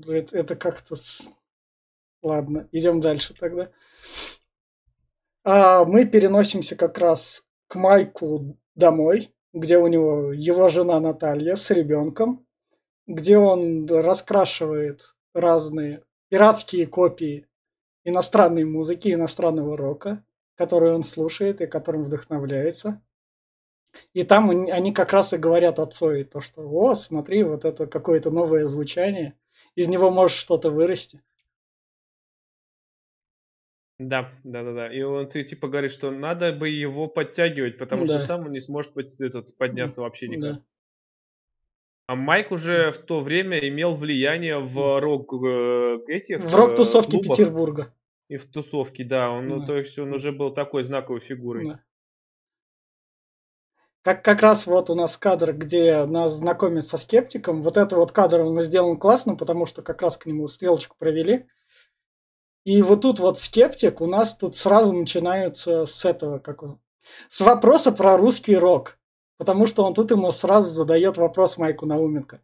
Это, 0.07 0.37
это 0.37 0.57
как-то 0.57 0.97
Ладно, 2.23 2.69
идем 2.71 3.01
дальше 3.01 3.35
тогда. 3.35 3.71
А 5.45 5.85
мы 5.85 6.07
переносимся 6.07 6.77
как 6.77 6.99
раз 6.99 7.45
к 7.67 7.75
Майку 7.75 8.57
домой, 8.77 9.35
где 9.53 9.77
у 9.79 9.89
него 9.89 10.33
его 10.33 10.69
жена 10.69 11.01
Наталья 11.01 11.57
с 11.57 11.69
ребенком, 11.71 12.47
где 13.07 13.39
он 13.39 13.87
раскрашивает 13.87 15.15
разные 15.35 16.03
пиратские 16.29 16.87
копии 16.87 17.47
иностранной 18.05 18.65
музыки, 18.65 19.13
иностранного 19.13 19.77
рока, 19.77 20.25
которую 20.57 20.95
он 20.95 21.03
слушает 21.03 21.61
и 21.61 21.67
которым 21.67 22.05
вдохновляется. 22.05 23.03
И 24.15 24.25
там 24.25 24.51
они 24.51 24.93
как 24.93 25.13
раз 25.13 25.33
и 25.33 25.39
говорят 25.39 25.79
отцу 25.79 26.13
и 26.13 26.25
то, 26.25 26.41
что 26.41 26.63
«О, 26.63 26.95
смотри, 26.95 27.43
вот 27.43 27.65
это 27.65 27.87
какое-то 27.87 28.31
новое 28.31 28.67
звучание, 28.67 29.39
из 29.75 29.89
него 29.89 30.11
может 30.11 30.37
что-то 30.37 30.71
вырасти». 30.71 31.23
Да, 33.99 34.31
да-да-да. 34.43 34.93
И 34.93 35.01
он, 35.03 35.29
ты 35.29 35.45
типа 35.45 35.69
говоришь, 35.69 35.93
что 35.93 36.11
надо 36.11 36.53
бы 36.53 36.69
его 36.69 37.07
подтягивать, 37.07 37.79
потому 37.79 38.05
что 38.07 38.19
сам 38.19 38.47
он 38.47 38.53
не 38.53 38.61
сможет 38.61 38.93
под- 38.95 39.21
этот, 39.21 39.57
подняться 39.57 40.01
вообще 40.01 40.29
никак. 40.29 40.57
Да. 40.57 40.63
А 42.07 42.17
Майк 42.17 42.51
уже 42.51 42.91
в 42.91 42.99
то 42.99 43.21
время 43.21 43.59
имел 43.69 43.95
влияние 43.95 44.59
в 44.59 45.01
рок 45.01 45.33
э, 45.33 45.99
этих 46.09 46.41
В 46.41 46.55
рок-тусовке 46.55 47.13
клубах 47.13 47.37
Петербурга. 47.37 47.95
и 48.29 48.37
в 48.37 48.51
тусовке, 48.51 49.05
да. 49.05 49.31
Он, 49.31 49.49
ну, 49.49 49.65
то 49.65 49.77
есть 49.77 49.99
он 49.99 50.13
уже 50.13 50.33
был 50.33 50.53
такой 50.53 50.83
знаковой 50.83 51.21
фигурой. 51.21 51.69
Да. 51.69 51.81
Как, 54.03 54.25
как 54.25 54.43
раз 54.43 54.67
вот 54.67 54.91
у 54.91 54.97
нас 54.97 55.17
кадр, 55.17 55.53
где 55.53 56.05
нас 56.07 56.35
знакомят 56.35 56.89
со 56.89 56.99
скептиком. 56.99 57.63
Вот 57.63 57.77
это 57.77 57.95
вот 57.95 58.11
кадр, 58.11 58.41
он 58.41 58.61
сделан 58.63 58.97
классно, 58.97 59.37
потому 59.37 59.65
что 59.65 59.83
как 59.83 60.03
раз 60.03 60.19
к 60.19 60.27
нему 60.27 60.49
стрелочку 60.49 60.97
провели. 60.99 61.47
И 62.65 62.83
вот 62.83 63.03
тут 63.03 63.21
вот 63.21 63.39
скептик 63.39 64.01
у 64.01 64.07
нас 64.07 64.37
тут 64.37 64.57
сразу 64.57 64.93
начинаются 64.93 65.87
с 65.87 66.05
этого, 66.05 66.39
как 66.41 66.63
он, 66.63 66.81
с 67.29 67.41
вопроса 67.41 67.93
про 67.93 68.17
русский 68.17 68.57
рок. 68.57 68.99
Потому 69.43 69.67
что 69.67 69.83
он 69.83 69.93
тут 69.93 70.13
ему 70.13 70.31
сразу 70.31 70.73
задает 70.73 71.17
вопрос 71.17 71.59
Майку 71.59 71.85
Науменко. 71.85 72.41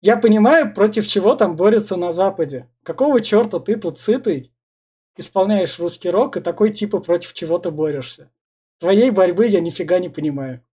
Я 0.00 0.16
понимаю, 0.16 0.72
против 0.72 1.06
чего 1.06 1.36
там 1.36 1.54
борются 1.54 1.96
на 1.96 2.12
Западе. 2.12 2.66
Какого 2.82 3.20
черта 3.20 3.60
ты 3.60 3.76
тут 3.76 3.98
сытый, 3.98 4.50
исполняешь 5.18 5.78
русский 5.78 6.08
рок 6.08 6.38
и 6.38 6.40
такой 6.40 6.70
типа 6.70 7.00
против 7.00 7.34
чего 7.34 7.58
ты 7.58 7.70
борешься? 7.70 8.32
Твоей 8.78 9.10
борьбы 9.10 9.48
я 9.48 9.60
нифига 9.60 9.98
не 9.98 10.08
понимаю. 10.08 10.64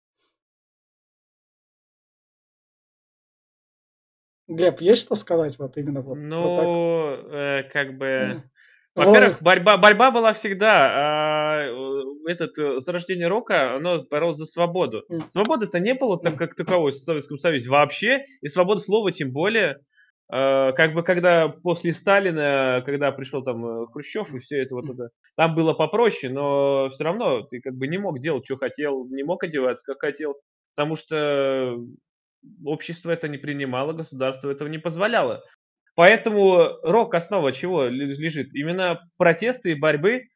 Глеб, 4.47 4.79
есть 4.79 5.01
что 5.01 5.15
сказать 5.15 5.59
вот 5.59 5.75
именно 5.75 5.99
вот? 5.99 6.15
Ну, 6.15 7.09
э, 7.09 7.63
как 7.73 7.97
бы... 7.97 8.41
Во-первых, 8.97 9.41
борьба, 9.41 9.77
борьба 9.77 10.11
была 10.11 10.33
всегда. 10.33 10.89
А, 10.91 11.97
этот 12.27 12.57
э, 12.57 12.79
зарождение 12.79 13.27
рока, 13.27 13.75
оно 13.75 14.03
боролось 14.09 14.37
за 14.37 14.45
свободу. 14.45 15.03
Свободы-то 15.29 15.79
не 15.79 15.93
было 15.93 16.19
так 16.19 16.35
как 16.35 16.55
таковой 16.55 16.91
в 16.91 16.95
Советском 16.95 17.37
Союзе 17.37 17.69
вообще, 17.69 18.25
и 18.41 18.47
свободы 18.47 18.81
слова 18.81 19.11
тем 19.11 19.31
более. 19.31 19.77
А, 20.29 20.73
как 20.73 20.93
бы 20.93 21.03
когда 21.03 21.47
после 21.47 21.93
Сталина, 21.93 22.81
когда 22.85 23.11
пришел 23.11 23.43
там 23.43 23.65
э, 23.65 23.85
Хрущев 23.93 24.33
и 24.33 24.39
все 24.39 24.61
это 24.61 24.75
вот 24.75 24.89
это, 24.89 25.09
там 25.35 25.55
было 25.55 25.73
попроще, 25.73 26.33
но 26.33 26.89
все 26.89 27.03
равно 27.05 27.43
ты 27.43 27.61
как 27.61 27.75
бы 27.75 27.87
не 27.87 27.97
мог 27.97 28.19
делать, 28.19 28.45
что 28.45 28.57
хотел, 28.57 29.05
не 29.09 29.23
мог 29.23 29.43
одеваться, 29.43 29.83
как 29.85 30.01
хотел, 30.01 30.35
потому 30.75 30.95
что 30.95 31.77
общество 32.65 33.11
это 33.11 33.27
не 33.27 33.37
принимало, 33.37 33.93
государство 33.93 34.51
этого 34.51 34.67
не 34.67 34.79
позволяло. 34.79 35.43
Поэтому 35.97 36.77
рок 36.83 37.15
основа 37.15 37.51
чего 37.51 37.85
лежит? 37.85 38.53
Именно 38.53 39.09
протесты 39.17 39.71
и 39.71 39.73
борьбы, 39.73 40.27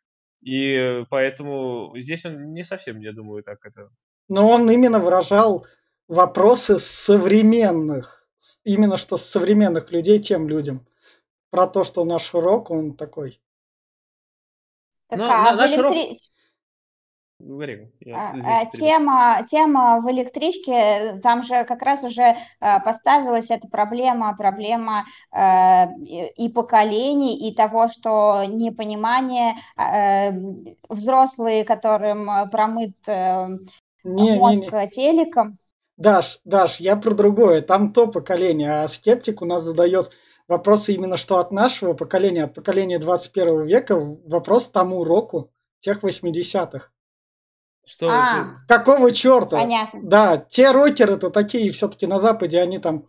и 0.41 1.03
поэтому 1.11 1.93
здесь 1.97 2.25
он 2.25 2.51
не 2.53 2.63
совсем, 2.63 2.99
я 2.99 3.13
думаю, 3.13 3.43
так 3.43 3.63
это... 3.63 3.91
Но 4.27 4.49
он 4.49 4.67
именно 4.71 4.97
выражал 4.97 5.67
вопросы 6.07 6.79
современных, 6.79 8.27
именно 8.63 8.97
что 8.97 9.17
с 9.17 9.25
современных 9.29 9.91
людей 9.91 10.17
тем 10.17 10.49
людям. 10.49 10.87
Про 11.51 11.67
то, 11.67 11.83
что 11.83 12.05
наш 12.05 12.33
рок, 12.33 12.71
он 12.71 12.95
такой. 12.95 13.39
Так, 15.09 15.19
Но, 15.19 15.29
а 15.29 15.53
наш 15.53 15.77
рок... 15.77 15.95
Говори. 17.43 17.87
Я, 17.99 18.33
а, 18.45 18.61
а, 18.61 18.65
тема, 18.65 19.43
тема 19.49 19.99
в 20.01 20.11
электричке, 20.11 21.19
там 21.23 21.41
же 21.43 21.63
как 21.65 21.81
раз 21.81 22.03
уже 22.03 22.37
а, 22.59 22.79
поставилась 22.79 23.49
эта 23.49 23.67
проблема, 23.67 24.35
проблема 24.37 25.05
и 25.33 26.51
поколений, 26.53 27.49
и 27.49 27.55
того, 27.55 27.87
что 27.87 28.43
непонимание, 28.45 29.55
взрослые, 30.89 31.63
которым 31.63 32.29
промыт 32.51 32.95
э, 33.07 33.47
не, 34.03 34.35
мозг 34.35 34.71
не, 34.71 34.79
не. 34.79 34.89
телеком. 34.89 35.57
Даш, 35.97 36.39
Даш, 36.45 36.79
я 36.79 36.95
про 36.95 37.13
другое. 37.13 37.61
Там 37.61 37.93
то 37.93 38.07
поколение, 38.07 38.83
а 38.83 38.87
скептик 38.87 39.41
у 39.41 39.45
нас 39.45 39.63
задает 39.63 40.11
вопросы 40.47 40.93
именно 40.93 41.17
что 41.17 41.37
от 41.37 41.51
нашего 41.51 41.93
поколения, 41.93 42.45
от 42.45 42.53
поколения 42.53 42.99
21 42.99 43.65
века, 43.65 43.95
вопрос 43.95 44.69
тому 44.69 45.03
року 45.03 45.51
тех 45.79 46.03
80-х. 46.03 46.89
Что 47.85 48.09
а, 48.09 48.57
Какого 48.67 49.11
черта? 49.11 49.57
Понятно. 49.57 49.99
Да, 50.03 50.37
те 50.37 50.71
рокеры-то 50.71 51.29
такие 51.29 51.71
все-таки 51.71 52.07
на 52.07 52.19
Западе, 52.19 52.59
они 52.59 52.79
там 52.79 53.07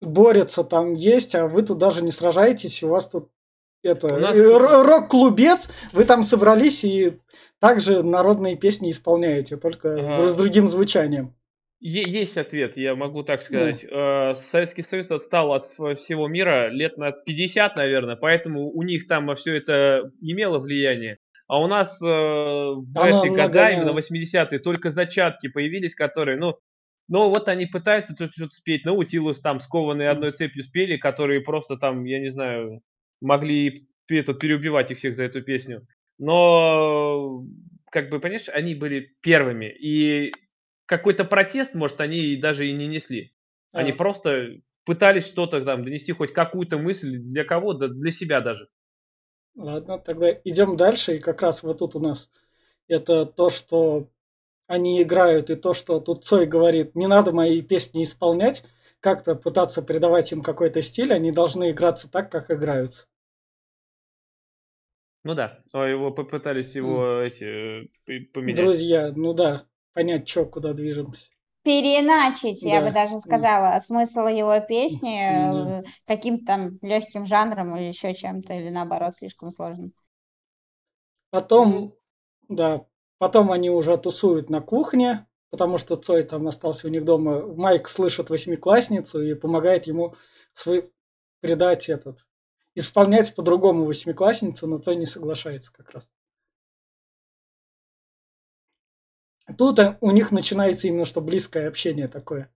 борются, 0.00 0.64
там 0.64 0.94
есть, 0.94 1.34
а 1.34 1.46
вы 1.46 1.62
тут 1.62 1.78
даже 1.78 2.02
не 2.02 2.12
сражаетесь, 2.12 2.82
у 2.82 2.88
вас 2.88 3.08
тут 3.08 3.30
это 3.82 4.16
нас... 4.16 4.38
рок-клубец, 4.38 5.70
вы 5.92 6.04
там 6.04 6.22
собрались 6.22 6.84
и 6.84 7.18
также 7.60 8.02
народные 8.02 8.56
песни 8.56 8.90
исполняете, 8.90 9.56
только 9.56 9.94
ага. 9.94 10.28
с, 10.28 10.34
с 10.34 10.36
другим 10.36 10.68
звучанием. 10.68 11.34
Есть 11.80 12.38
ответ, 12.38 12.78
я 12.78 12.94
могу 12.94 13.24
так 13.24 13.42
сказать. 13.42 13.84
Да. 13.90 14.34
Советский 14.34 14.80
Союз 14.80 15.10
отстал 15.10 15.52
от 15.52 15.64
всего 15.64 16.28
мира 16.28 16.70
лет 16.70 16.96
на 16.96 17.12
50, 17.12 17.76
наверное, 17.76 18.16
поэтому 18.16 18.70
у 18.70 18.82
них 18.82 19.06
там 19.06 19.34
все 19.34 19.56
это 19.56 20.10
имело 20.22 20.58
влияние. 20.58 21.18
А 21.46 21.60
у 21.60 21.66
нас 21.66 22.00
э, 22.02 22.06
в 22.06 22.98
Оно 22.98 23.24
эти 23.24 23.28
года, 23.28 23.68
именно 23.68 23.90
80-е, 23.90 24.58
только 24.60 24.90
зачатки 24.90 25.48
появились, 25.48 25.94
которые, 25.94 26.38
ну, 26.38 26.58
ну 27.08 27.28
вот 27.28 27.48
они 27.48 27.66
пытаются 27.66 28.14
тут 28.14 28.32
что-то 28.32 28.54
спеть. 28.54 28.84
Наутилус 28.84 29.40
там 29.40 29.60
скованные 29.60 30.08
одной 30.08 30.32
цепью 30.32 30.64
спели, 30.64 30.96
которые 30.96 31.40
просто 31.40 31.76
там, 31.76 32.04
я 32.04 32.18
не 32.18 32.30
знаю, 32.30 32.80
могли 33.20 33.86
этот, 34.08 34.38
переубивать 34.38 34.90
их 34.90 34.98
всех 34.98 35.14
за 35.14 35.24
эту 35.24 35.42
песню. 35.42 35.86
Но, 36.18 37.44
как 37.90 38.08
бы, 38.08 38.20
понимаешь, 38.20 38.48
они 38.48 38.74
были 38.74 39.14
первыми. 39.20 39.66
И 39.66 40.32
какой-то 40.86 41.24
протест, 41.24 41.74
может, 41.74 42.00
они 42.00 42.36
даже 42.36 42.68
и 42.68 42.72
не 42.72 42.86
несли. 42.86 43.32
Они 43.72 43.92
а. 43.92 43.96
просто 43.96 44.60
пытались 44.84 45.26
что-то 45.26 45.62
там 45.64 45.84
донести, 45.84 46.12
хоть 46.12 46.32
какую-то 46.32 46.78
мысль 46.78 47.18
для 47.18 47.44
кого, 47.44 47.74
да 47.74 47.88
для 47.88 48.10
себя 48.10 48.40
даже. 48.40 48.68
Ладно, 49.56 49.98
тогда 49.98 50.30
идем 50.44 50.76
дальше. 50.76 51.16
И 51.16 51.20
как 51.20 51.42
раз 51.42 51.62
вот 51.62 51.78
тут 51.78 51.94
у 51.94 52.00
нас 52.00 52.30
это 52.88 53.26
то, 53.26 53.48
что 53.48 54.08
они 54.66 55.02
играют, 55.02 55.50
и 55.50 55.56
то, 55.56 55.74
что 55.74 56.00
тут 56.00 56.24
Цой 56.24 56.46
говорит, 56.46 56.94
не 56.94 57.06
надо 57.06 57.32
мои 57.32 57.60
песни 57.62 58.02
исполнять, 58.04 58.64
как-то 59.00 59.34
пытаться 59.34 59.82
придавать 59.82 60.32
им 60.32 60.42
какой-то 60.42 60.80
стиль, 60.82 61.12
они 61.12 61.32
должны 61.32 61.70
играться 61.70 62.10
так, 62.10 62.32
как 62.32 62.50
играются. 62.50 63.06
Ну 65.22 65.34
да, 65.34 65.62
его 65.72 66.10
попытались 66.10 66.74
его 66.74 67.22
mm. 67.22 67.26
эти 67.26 68.24
поменять. 68.32 68.56
Друзья, 68.56 69.12
ну 69.14 69.32
да, 69.32 69.66
понять, 69.92 70.28
что, 70.28 70.44
куда 70.46 70.72
движемся 70.72 71.33
переиначить, 71.64 72.62
да. 72.62 72.68
я 72.68 72.82
бы 72.82 72.92
даже 72.92 73.18
сказала, 73.18 73.78
смысл 73.80 74.26
его 74.26 74.60
песни 74.60 75.18
да. 75.18 75.80
Э, 75.80 75.82
каким-то 76.06 76.46
там 76.46 76.78
легким 76.82 77.26
жанром 77.26 77.76
или 77.76 77.86
еще 77.86 78.14
чем-то, 78.14 78.54
или 78.54 78.68
наоборот, 78.68 79.14
слишком 79.16 79.50
сложным. 79.50 79.92
Потом, 81.30 81.94
да, 82.48 82.84
Потом 83.18 83.52
они 83.52 83.70
уже 83.70 83.96
тусуют 83.96 84.50
на 84.50 84.60
кухне, 84.60 85.26
потому 85.48 85.78
что 85.78 85.96
Цой 85.96 86.24
там 86.24 86.46
остался 86.46 86.88
у 86.88 86.90
них 86.90 87.04
дома. 87.04 87.46
Майк 87.46 87.88
слышит 87.88 88.28
восьмиклассницу 88.28 89.22
и 89.22 89.34
помогает 89.34 89.86
ему 89.86 90.14
свой 90.52 90.90
передать 91.40 91.88
этот, 91.88 92.26
исполнять 92.74 93.34
по-другому 93.34 93.84
восьмиклассницу, 93.84 94.66
но 94.66 94.78
Цой 94.78 94.96
не 94.96 95.06
соглашается 95.06 95.72
как 95.72 95.90
раз. 95.90 96.08
Тут 99.58 99.78
э, 99.78 99.96
у 100.00 100.10
них 100.10 100.32
начинается 100.32 100.88
именно 100.88 101.04
что 101.04 101.20
близкое 101.20 101.68
общение 101.68 102.08
такое. 102.08 102.50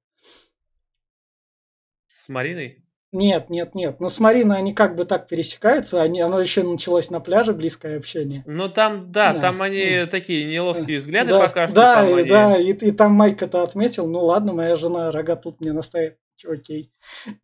С 2.06 2.28
Мариной? 2.28 2.84
Нет, 3.10 3.48
нет, 3.48 3.74
нет. 3.74 4.00
Но 4.00 4.10
с 4.10 4.20
Мариной 4.20 4.58
они 4.58 4.74
как 4.74 4.94
бы 4.94 5.06
так 5.06 5.28
пересекаются, 5.28 6.02
они, 6.02 6.20
оно 6.20 6.40
еще 6.40 6.62
началось 6.62 7.08
на 7.08 7.20
пляже, 7.20 7.54
близкое 7.54 7.96
общение. 7.96 8.42
Ну 8.46 8.68
там, 8.68 9.10
да, 9.12 9.32
Да, 9.32 9.40
там 9.40 9.62
они 9.62 10.00
да. 10.00 10.06
такие 10.08 10.44
неловкие 10.44 10.98
взгляды 10.98 11.30
да, 11.30 11.40
пока 11.46 11.68
что. 11.68 11.76
да, 11.76 12.08
и, 12.08 12.12
они- 12.20 12.28
да, 12.28 12.58
и, 12.58 12.72
и 12.72 12.92
там 12.92 13.12
Майк 13.12 13.42
это 13.42 13.62
отметил. 13.62 14.06
Ну 14.06 14.24
ладно, 14.24 14.52
моя 14.52 14.76
жена 14.76 15.10
рога 15.10 15.36
тут 15.36 15.60
мне 15.60 15.72
наставит. 15.72 16.18
Окей. 16.46 16.92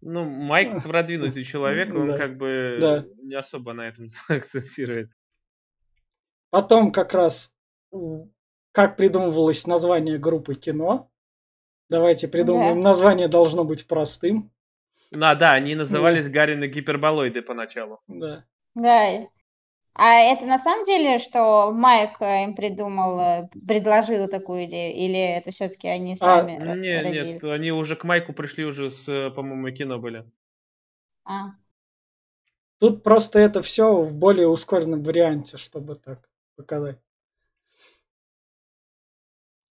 Ну, 0.03 0.25
Майк 0.25 0.83
продвинутый 0.85 1.43
человек, 1.45 1.93
он 1.95 2.05
Да, 2.05 2.17
как 2.19 2.37
бы 2.37 2.79
да. 2.81 3.05
не 3.23 3.35
особо 3.35 3.73
на 3.73 3.89
этом 3.89 4.07
акцентирует. 4.29 5.11
Потом 6.51 6.93
как 6.93 7.13
раз 7.15 7.51
как 8.75 8.97
придумывалось 8.97 9.69
название 9.69 10.19
группы 10.19 10.57
кино. 10.57 11.09
Давайте 11.88 12.26
придумаем. 12.26 12.83
Да. 12.83 12.88
Название 12.90 13.28
должно 13.28 13.62
быть 13.62 13.87
простым. 13.87 14.50
Ну, 15.12 15.26
а, 15.26 15.37
да, 15.37 15.50
они 15.50 15.76
назывались 15.76 16.28
Гарины 16.28 16.66
гиперболоиды 16.66 17.40
поначалу. 17.40 18.00
Да. 18.09 18.45
Да. 18.75 19.28
А 19.93 20.14
это 20.14 20.45
на 20.45 20.59
самом 20.59 20.85
деле, 20.85 21.19
что 21.19 21.71
Майк 21.71 22.21
э, 22.21 22.43
им 22.45 22.57
придумал, 22.57 23.21
э, 23.21 23.49
предложил 23.64 24.26
такую 24.26 24.64
идею, 24.64 24.93
или 24.97 25.16
это 25.37 25.52
все-таки 25.52 25.87
они 25.87 26.14
А, 26.14 26.16
сами 26.16 26.59
ро- 26.59 26.76
Не, 26.76 27.00
родили? 27.00 27.33
нет, 27.35 27.45
они 27.45 27.71
уже 27.71 27.95
к 27.95 28.02
Майку 28.02 28.33
пришли 28.33 28.64
уже 28.64 28.90
с, 28.90 29.09
э, 29.09 29.31
по-моему, 29.31 29.71
кино 29.71 30.00
были. 30.00 30.25
А, 31.25 31.50
Тут 32.81 33.04
просто 33.04 33.38
это 33.38 33.62
все 33.62 34.02
в 34.02 34.16
более 34.16 34.49
ускоренном 34.49 35.04
варианте, 35.04 35.59
чтобы 35.59 35.95
так 35.95 36.28
показать. 36.57 36.99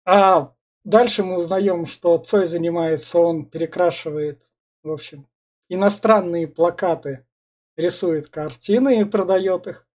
А 0.05 0.53
дальше 0.85 1.23
мы 1.25 1.37
узнаем, 1.39 1.87
что 1.87 2.17
Цой 2.19 2.47
занимается, 2.47 3.19
он 3.19 3.47
перекрашивает, 3.47 4.43
в 4.83 4.91
общем, 4.91 5.27
иностранные 5.69 6.49
плакаты, 6.49 7.25
рисует 7.77 8.29
картины 8.29 9.01
и 9.01 9.05
продает 9.05 9.67
их. 9.67 9.87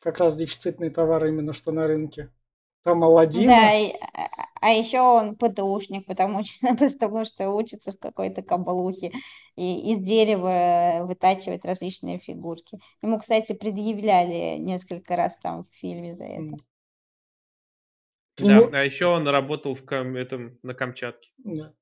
Как 0.00 0.18
раз 0.18 0.36
дефицитный 0.36 0.90
товар 0.90 1.26
именно 1.26 1.52
что 1.52 1.72
на 1.72 1.86
рынке. 1.86 2.32
Там 2.82 3.02
Аладдина. 3.04 3.52
да, 3.52 3.74
и- 3.78 3.92
а, 4.60 4.70
еще 4.70 5.00
он 5.00 5.36
ПТУшник, 5.36 6.06
потому 6.06 6.42
что, 6.44 6.74
потому 6.76 7.24
что 7.24 7.50
учится 7.50 7.92
в 7.92 7.98
какой-то 7.98 8.42
кабалухе 8.42 9.12
и 9.56 9.92
из 9.92 9.98
дерева 10.00 11.04
вытачивает 11.06 11.64
различные 11.64 12.18
фигурки. 12.18 12.78
Ему, 13.02 13.18
кстати, 13.18 13.52
предъявляли 13.52 14.58
несколько 14.58 15.16
раз 15.16 15.36
там 15.38 15.64
в 15.64 15.74
фильме 15.76 16.14
за 16.14 16.24
это. 16.24 16.56
Да, 18.38 18.68
а 18.72 18.82
еще 18.84 19.06
он 19.06 19.26
работал 19.28 19.74
в 19.74 19.84
Кам- 19.84 20.16
этом, 20.16 20.58
на 20.62 20.74
Камчатке. 20.74 21.30
Да. 21.38 21.72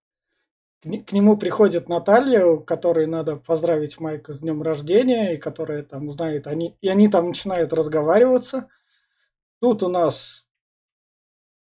К 0.82 0.86
не- 0.86 1.02
к 1.02 1.12
нему 1.12 1.36
приходит 1.36 1.88
Наталья, 1.88 2.56
которой 2.58 3.06
надо 3.06 3.36
поздравить 3.36 3.98
Майка 3.98 4.32
с 4.32 4.40
днем 4.40 4.62
рождения, 4.62 5.34
и 5.34 5.38
которая 5.38 5.82
там 5.82 6.08
знает, 6.10 6.46
они, 6.46 6.76
и 6.80 6.88
они 6.88 7.08
там 7.08 7.28
начинают 7.28 7.72
разговариваться. 7.72 8.68
Тут 9.60 9.82
у 9.82 9.88
нас 9.88 10.48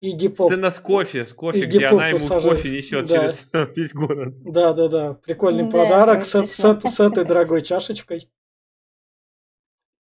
Игги 0.02 0.28
Поп. 0.28 0.52
Сцена 0.52 0.70
с 0.70 0.80
кофе, 0.80 1.24
с 1.26 1.34
кофе, 1.34 1.60
Игги 1.62 1.78
где 1.78 1.88
Поп 1.90 1.94
она 2.00 2.08
ему 2.10 2.18
посажает. 2.18 2.44
кофе 2.58 2.70
несет 2.70 3.08
Да. 3.08 3.14
через 3.22 3.48
весь 3.76 3.94
город. 3.94 4.34
Да, 4.44 4.74
да, 4.74 4.88
да. 4.90 5.14
Прикольный 5.14 5.66
Да, 5.66 5.72
подарок 5.72 6.26
с, 6.26 6.46
с 6.48 6.80
с 6.82 7.00
этой 7.00 7.24
дорогой 7.26 7.62
чашечкой. 7.62 8.30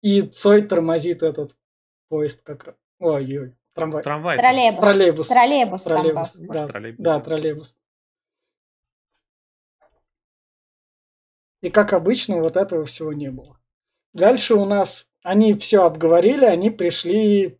И 0.02 0.22
Цой 0.22 0.62
тормозит 0.62 1.22
этот 1.22 1.56
поезд 2.08 2.42
как 2.42 2.64
раз. 2.64 2.76
Ой-ой, 2.98 3.54
трамвай. 3.76 4.02
Трамвай. 4.02 4.38
Троллейбус. 4.38 4.80
Троллейбус. 4.80 5.28
Троллейбус. 5.28 5.82
Троллейбус. 5.84 6.34
Может, 6.36 6.48
Да, 6.62 6.66
троллейбус. 6.66 7.04
да, 7.04 7.20
троллейбус. 7.20 7.76
И 11.62 11.70
как 11.70 11.92
обычно, 11.92 12.40
вот 12.40 12.56
этого 12.56 12.84
всего 12.84 13.12
не 13.12 13.30
было. 13.30 13.58
Дальше 14.12 14.54
у 14.54 14.64
нас 14.64 15.08
они 15.22 15.54
все 15.54 15.82
обговорили, 15.84 16.44
они 16.44 16.70
пришли, 16.70 17.58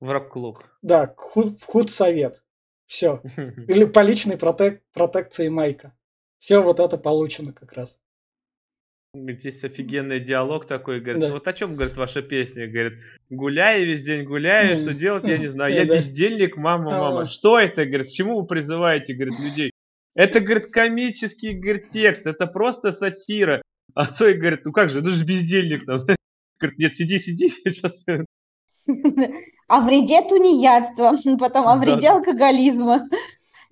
В 0.00 0.10
рок-клуб. 0.10 0.58
да, 0.82 1.06
к 1.06 1.20
худ- 1.20 1.58
в 1.60 1.64
худсовет. 1.66 2.42
Все. 2.86 3.20
Или 3.36 3.84
по 3.84 4.00
личной 4.00 4.36
протек- 4.36 4.80
протекции 4.92 5.48
Майка. 5.48 5.96
Все 6.38 6.60
вот 6.62 6.80
это 6.80 6.98
получено 6.98 7.52
как 7.52 7.72
раз. 7.72 7.98
Здесь 9.14 9.62
офигенный 9.62 10.18
диалог 10.18 10.66
такой, 10.66 11.00
говорит, 11.00 11.20
Да. 11.20 11.28
«Ну 11.28 11.34
вот 11.34 11.46
о 11.46 11.52
чем, 11.52 11.76
говорит, 11.76 11.96
ваша 11.96 12.20
песня? 12.20 12.66
Говорит, 12.66 12.94
гуляю 13.30 13.86
весь 13.86 14.02
день, 14.02 14.24
гуляю, 14.24 14.70
М, 14.70 14.76
что 14.76 14.92
делать, 14.92 15.24
я 15.24 15.38
не 15.38 15.46
знаю. 15.46 15.72
Я 15.74 15.84
бездельник, 15.84 16.56
мама, 16.56 16.96
А. 16.96 17.00
мама. 17.00 17.26
Что 17.26 17.60
это, 17.60 17.84
говорит, 17.84 18.08
к 18.08 18.12
чему 18.12 18.40
вы 18.40 18.46
призываете, 18.46 19.14
говорит, 19.14 19.38
людей? 19.38 19.70
Это, 20.16 20.40
говорит, 20.40 20.66
комический, 20.66 21.52
говорит, 21.52 21.88
текст, 21.90 22.26
это 22.26 22.46
просто 22.48 22.90
сатира. 22.90 23.62
А 23.94 24.06
Цой 24.06 24.34
говорит, 24.34 24.62
ну 24.64 24.72
как 24.72 24.88
же, 24.88 25.00
ну 25.00 25.10
же 25.10 25.24
бездельник 25.24 25.86
там. 25.86 26.00
Говорит, 26.60 26.78
нет, 26.78 26.94
сиди, 26.94 27.18
сиди, 27.18 27.48
сейчас... 27.48 28.04
О 29.66 29.80
вреде 29.80 30.22
тунеядства, 30.28 31.16
потом 31.38 31.68
о 31.68 31.76
Да, 31.76 31.80
вреде 31.84 32.08
алкоголизма. 32.08 33.08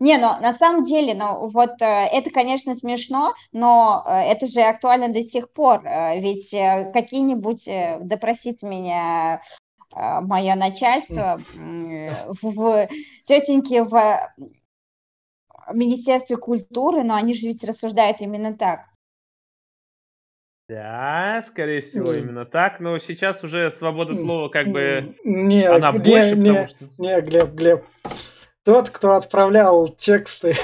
Не, 0.02 0.18
ну 0.18 0.30
на 0.40 0.52
самом 0.52 0.82
деле, 0.82 1.14
ну 1.14 1.48
вот 1.50 1.80
э, 1.80 1.84
это, 1.84 2.28
конечно, 2.30 2.74
смешно, 2.74 3.34
но 3.52 4.02
э, 4.04 4.10
это 4.10 4.46
же 4.46 4.60
актуально 4.60 5.10
до 5.10 5.22
сих 5.22 5.52
пор. 5.52 5.86
э, 5.86 6.18
Ведь 6.20 6.50
какие-нибудь, 6.92 7.68
допросить 8.00 8.64
меня 8.64 9.42
мое 9.94 10.56
начальство, 10.56 11.40
в, 11.54 12.42
в- 12.42 12.88
тетеньки 13.26 13.80
в 13.80 14.32
Министерстве 15.72 16.36
культуры, 16.36 17.04
но 17.04 17.14
они 17.14 17.32
же 17.32 17.46
ведь 17.46 17.62
рассуждают 17.62 18.20
именно 18.20 18.54
так. 18.54 18.80
Да, 20.68 21.42
скорее 21.46 21.80
всего, 21.80 22.12
М. 22.12 22.18
именно 22.18 22.44
так. 22.44 22.80
Но 22.80 22.98
сейчас 22.98 23.44
уже 23.44 23.70
свобода 23.70 24.14
слова 24.14 24.48
как 24.48 24.66
бы... 24.68 25.14
Не, 25.24 25.68
Она 25.68 25.92
не, 25.92 25.98
больше, 25.98 26.34
не, 26.34 26.40
потому 26.40 26.66
что... 26.66 26.88
не, 26.98 27.20
Глеб, 27.20 27.50
Глеб. 27.50 27.84
Тот, 28.64 28.90
кто 28.90 29.16
отправлял 29.16 29.88
тексты 29.88 30.54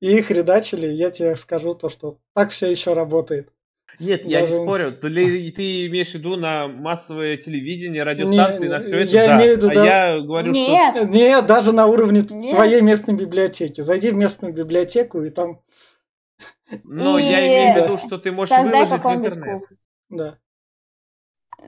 и 0.00 0.18
их 0.18 0.30
редачили, 0.30 0.86
я 0.88 1.10
тебе 1.10 1.34
скажу 1.36 1.74
то, 1.74 1.88
что 1.88 2.18
так 2.34 2.50
все 2.50 2.70
еще 2.70 2.92
работает. 2.92 3.48
Нет, 4.00 4.24
я 4.26 4.40
не 4.40 4.48
Даже- 4.48 4.60
спорю. 4.60 4.98
Ли 5.02 5.52
ты 5.52 5.86
имеешь 5.86 6.10
в 6.10 6.14
виду 6.14 6.36
на 6.36 6.66
массовое 6.66 7.36
телевидение, 7.36 8.02
радиостанции, 8.02 8.64
Не, 8.64 8.68
на 8.70 8.80
все 8.80 8.98
это, 9.00 9.12
я 9.12 9.26
да. 9.28 9.36
имею 9.36 9.54
в 9.54 9.56
виду, 9.58 9.68
а 9.70 9.74
да. 9.74 9.84
я 10.14 10.20
говорю, 10.20 10.52
что... 10.52 10.62
Нет, 10.62 11.10
Не, 11.10 11.40
даже 11.42 11.72
на 11.72 11.86
уровне 11.86 12.26
Нет. 12.28 12.54
твоей 12.54 12.80
местной 12.80 13.14
библиотеки. 13.14 13.82
Зайди 13.82 14.10
в 14.10 14.14
местную 14.14 14.52
библиотеку 14.52 15.22
и 15.22 15.30
там, 15.30 15.60
Но 16.82 17.18
я 17.18 17.40
И 17.40 17.46
имею 17.46 17.72
в 17.74 17.84
виду, 17.84 17.98
что 17.98 18.18
ты 18.18 18.32
можешь 18.32 18.54
создай 18.54 18.84
выложить 18.84 19.04
в 19.04 19.08
интернет. 19.14 19.62
да. 20.10 20.38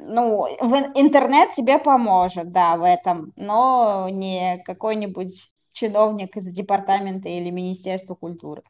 Ну, 0.01 0.43
в 0.61 0.75
ин- 0.75 0.93
интернет 0.95 1.53
тебе 1.53 1.79
поможет, 1.79 2.53
да, 2.53 2.77
в 2.77 2.83
этом, 2.85 3.33
но 3.37 4.09
не 4.11 4.63
какой-нибудь 4.65 5.51
чиновник 5.73 6.37
из 6.37 6.47
департамента 6.53 7.29
или 7.29 7.51
Министерства 7.51 8.15
культуры. 8.15 8.63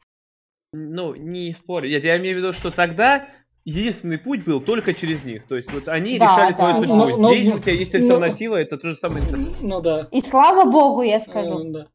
Ну, 0.73 1.15
не 1.15 1.53
спорю. 1.53 1.87
Я, 1.87 1.99
я 1.99 2.17
имею 2.17 2.35
в 2.35 2.39
виду, 2.39 2.53
что 2.53 2.71
тогда 2.71 3.29
единственный 3.63 4.17
путь 4.17 4.43
был 4.45 4.61
только 4.61 4.93
через 4.93 5.23
них. 5.23 5.45
То 5.47 5.55
есть 5.55 5.71
вот 5.71 5.87
они 5.87 6.17
Да, 6.17 6.25
решали 6.25 6.51
да. 6.51 6.57
твою 6.57 6.75
судьбу. 6.75 6.95
Ну, 6.95 7.17
ну, 7.17 7.33
Здесь 7.33 7.49
ну, 7.49 7.55
у 7.55 7.59
тебя 7.59 7.73
есть 7.73 7.93
ну, 7.93 7.99
альтернатива, 7.99 8.55
это 8.55 8.77
то 8.77 8.89
же 8.89 8.95
самое 8.95 9.25
интернет. 9.25 9.55
Ну 9.61 9.81
да. 9.81 10.07
И 10.11 10.21
слава 10.21 10.69
богу, 10.69 11.01
я 11.01 11.19
скажу. 11.19 11.59
Э, 11.59 11.71
да. 11.71 11.87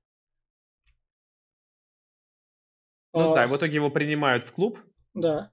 Ну 3.14 3.32
А, 3.32 3.34
да, 3.34 3.46
в 3.46 3.56
итоге 3.56 3.74
его 3.74 3.90
принимают 3.90 4.44
в 4.44 4.52
клуб. 4.52 4.78
Да. 5.14 5.50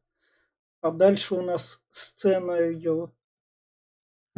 А 0.81 0.91
дальше 0.91 1.35
у 1.35 1.41
нас 1.41 1.81
сцена 1.91 2.71
идет. 2.73 3.11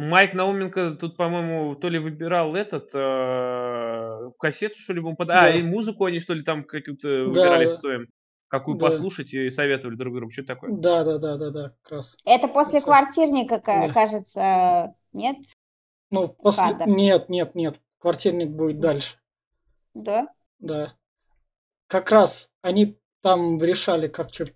Майк 0.08 0.34
Науменко 0.34 0.92
тут, 0.92 1.16
по-моему, 1.16 1.74
то 1.74 1.88
ли 1.88 1.98
выбирал 1.98 2.54
этот 2.56 2.90
э, 2.94 4.30
кассету, 4.38 4.78
что 4.78 4.92
ли, 4.92 5.00
ему 5.00 5.14
под... 5.16 5.30
А, 5.30 5.42
Да. 5.42 5.50
и 5.50 5.62
музыку 5.62 6.04
они, 6.04 6.18
что 6.18 6.34
ли, 6.34 6.42
там 6.42 6.64
какую-то 6.64 7.08
выбирали 7.26 7.66
да. 7.68 7.76
с 7.76 7.80
Цоем. 7.80 8.06
Какую 8.48 8.76
Да. 8.78 8.88
послушать 8.88 9.32
и 9.32 9.48
советовали 9.50 9.96
друг 9.96 10.14
другу. 10.14 10.30
Что 10.32 10.44
такое? 10.44 10.72
Да, 10.72 11.04
да, 11.04 11.18
да, 11.18 11.36
да, 11.36 11.50
да, 11.50 11.72
как 11.82 11.92
раз. 11.92 12.16
Это 12.24 12.48
после 12.48 12.78
Всё. 12.80 12.86
квартирника, 12.86 13.60
ка- 13.60 13.86
Да. 13.88 13.92
кажется, 13.92 14.94
нет? 15.12 15.36
Ну, 16.10 16.28
после... 16.28 16.64
Кадр. 16.64 16.86
Нет, 16.88 17.28
нет, 17.28 17.54
нет. 17.54 17.80
Квартирник 17.98 18.50
будет 18.50 18.80
дальше. 18.80 19.16
Да? 19.94 20.28
Да. 20.58 20.94
Как 21.86 22.10
раз 22.10 22.50
они 22.62 22.98
там 23.22 23.62
решали, 23.62 24.08
как, 24.08 24.30
чё- 24.32 24.46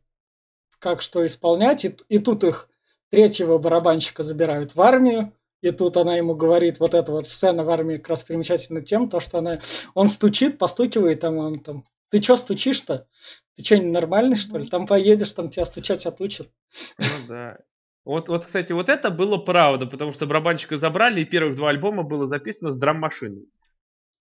как 0.79 1.01
что 1.03 1.25
исполнять, 1.25 1.85
и, 1.85 1.97
и 2.09 2.19
тут 2.19 2.45
их 2.45 2.69
третьего 3.11 3.57
барабанщика 3.59 4.23
забирают 4.25 4.75
в 4.75 4.81
армию, 4.83 5.33
И 5.63 5.71
тут 5.71 5.97
она 5.97 6.17
ему 6.17 6.35
говорит, 6.35 6.81
вот 6.81 6.95
эта 6.95 7.11
вот 7.11 7.29
сцена 7.29 7.65
в 7.65 7.71
армии 7.71 7.97
как 7.97 8.11
раз 8.11 8.23
примечательна 8.23 8.83
тем, 8.83 9.09
то, 9.09 9.21
что 9.21 9.39
она, 9.39 9.61
он 9.95 10.09
стучит, 10.09 10.59
постукивает, 10.59 11.21
там 11.21 11.39
он 11.39 11.61
там, 11.61 11.87
ты 12.11 12.21
чё 12.21 12.37
стучишь-то? 12.37 13.09
Ты 13.57 13.65
что, 13.65 13.79
нормальный, 13.79 14.37
что 14.37 14.59
ли? 14.59 14.69
Там 14.69 14.87
поедешь, 14.87 15.33
там 15.33 15.49
тебя 15.49 15.65
стучать 15.65 16.07
отучат. 16.07 16.51
Ну 16.99 17.07
да. 17.29 17.59
Вот, 18.05 18.29
вот, 18.29 18.47
кстати, 18.47 18.73
вот 18.73 18.89
это 18.89 19.11
было 19.11 19.37
правда, 19.37 19.87
потому 19.87 20.13
что 20.13 20.27
барабанщика 20.27 20.77
забрали, 20.77 21.23
и 21.23 21.25
первых 21.25 21.57
два 21.57 21.71
альбома 21.71 22.05
было 22.05 22.27
записано 22.27 22.71
с 22.71 22.77
драм-машиной. 22.77 23.49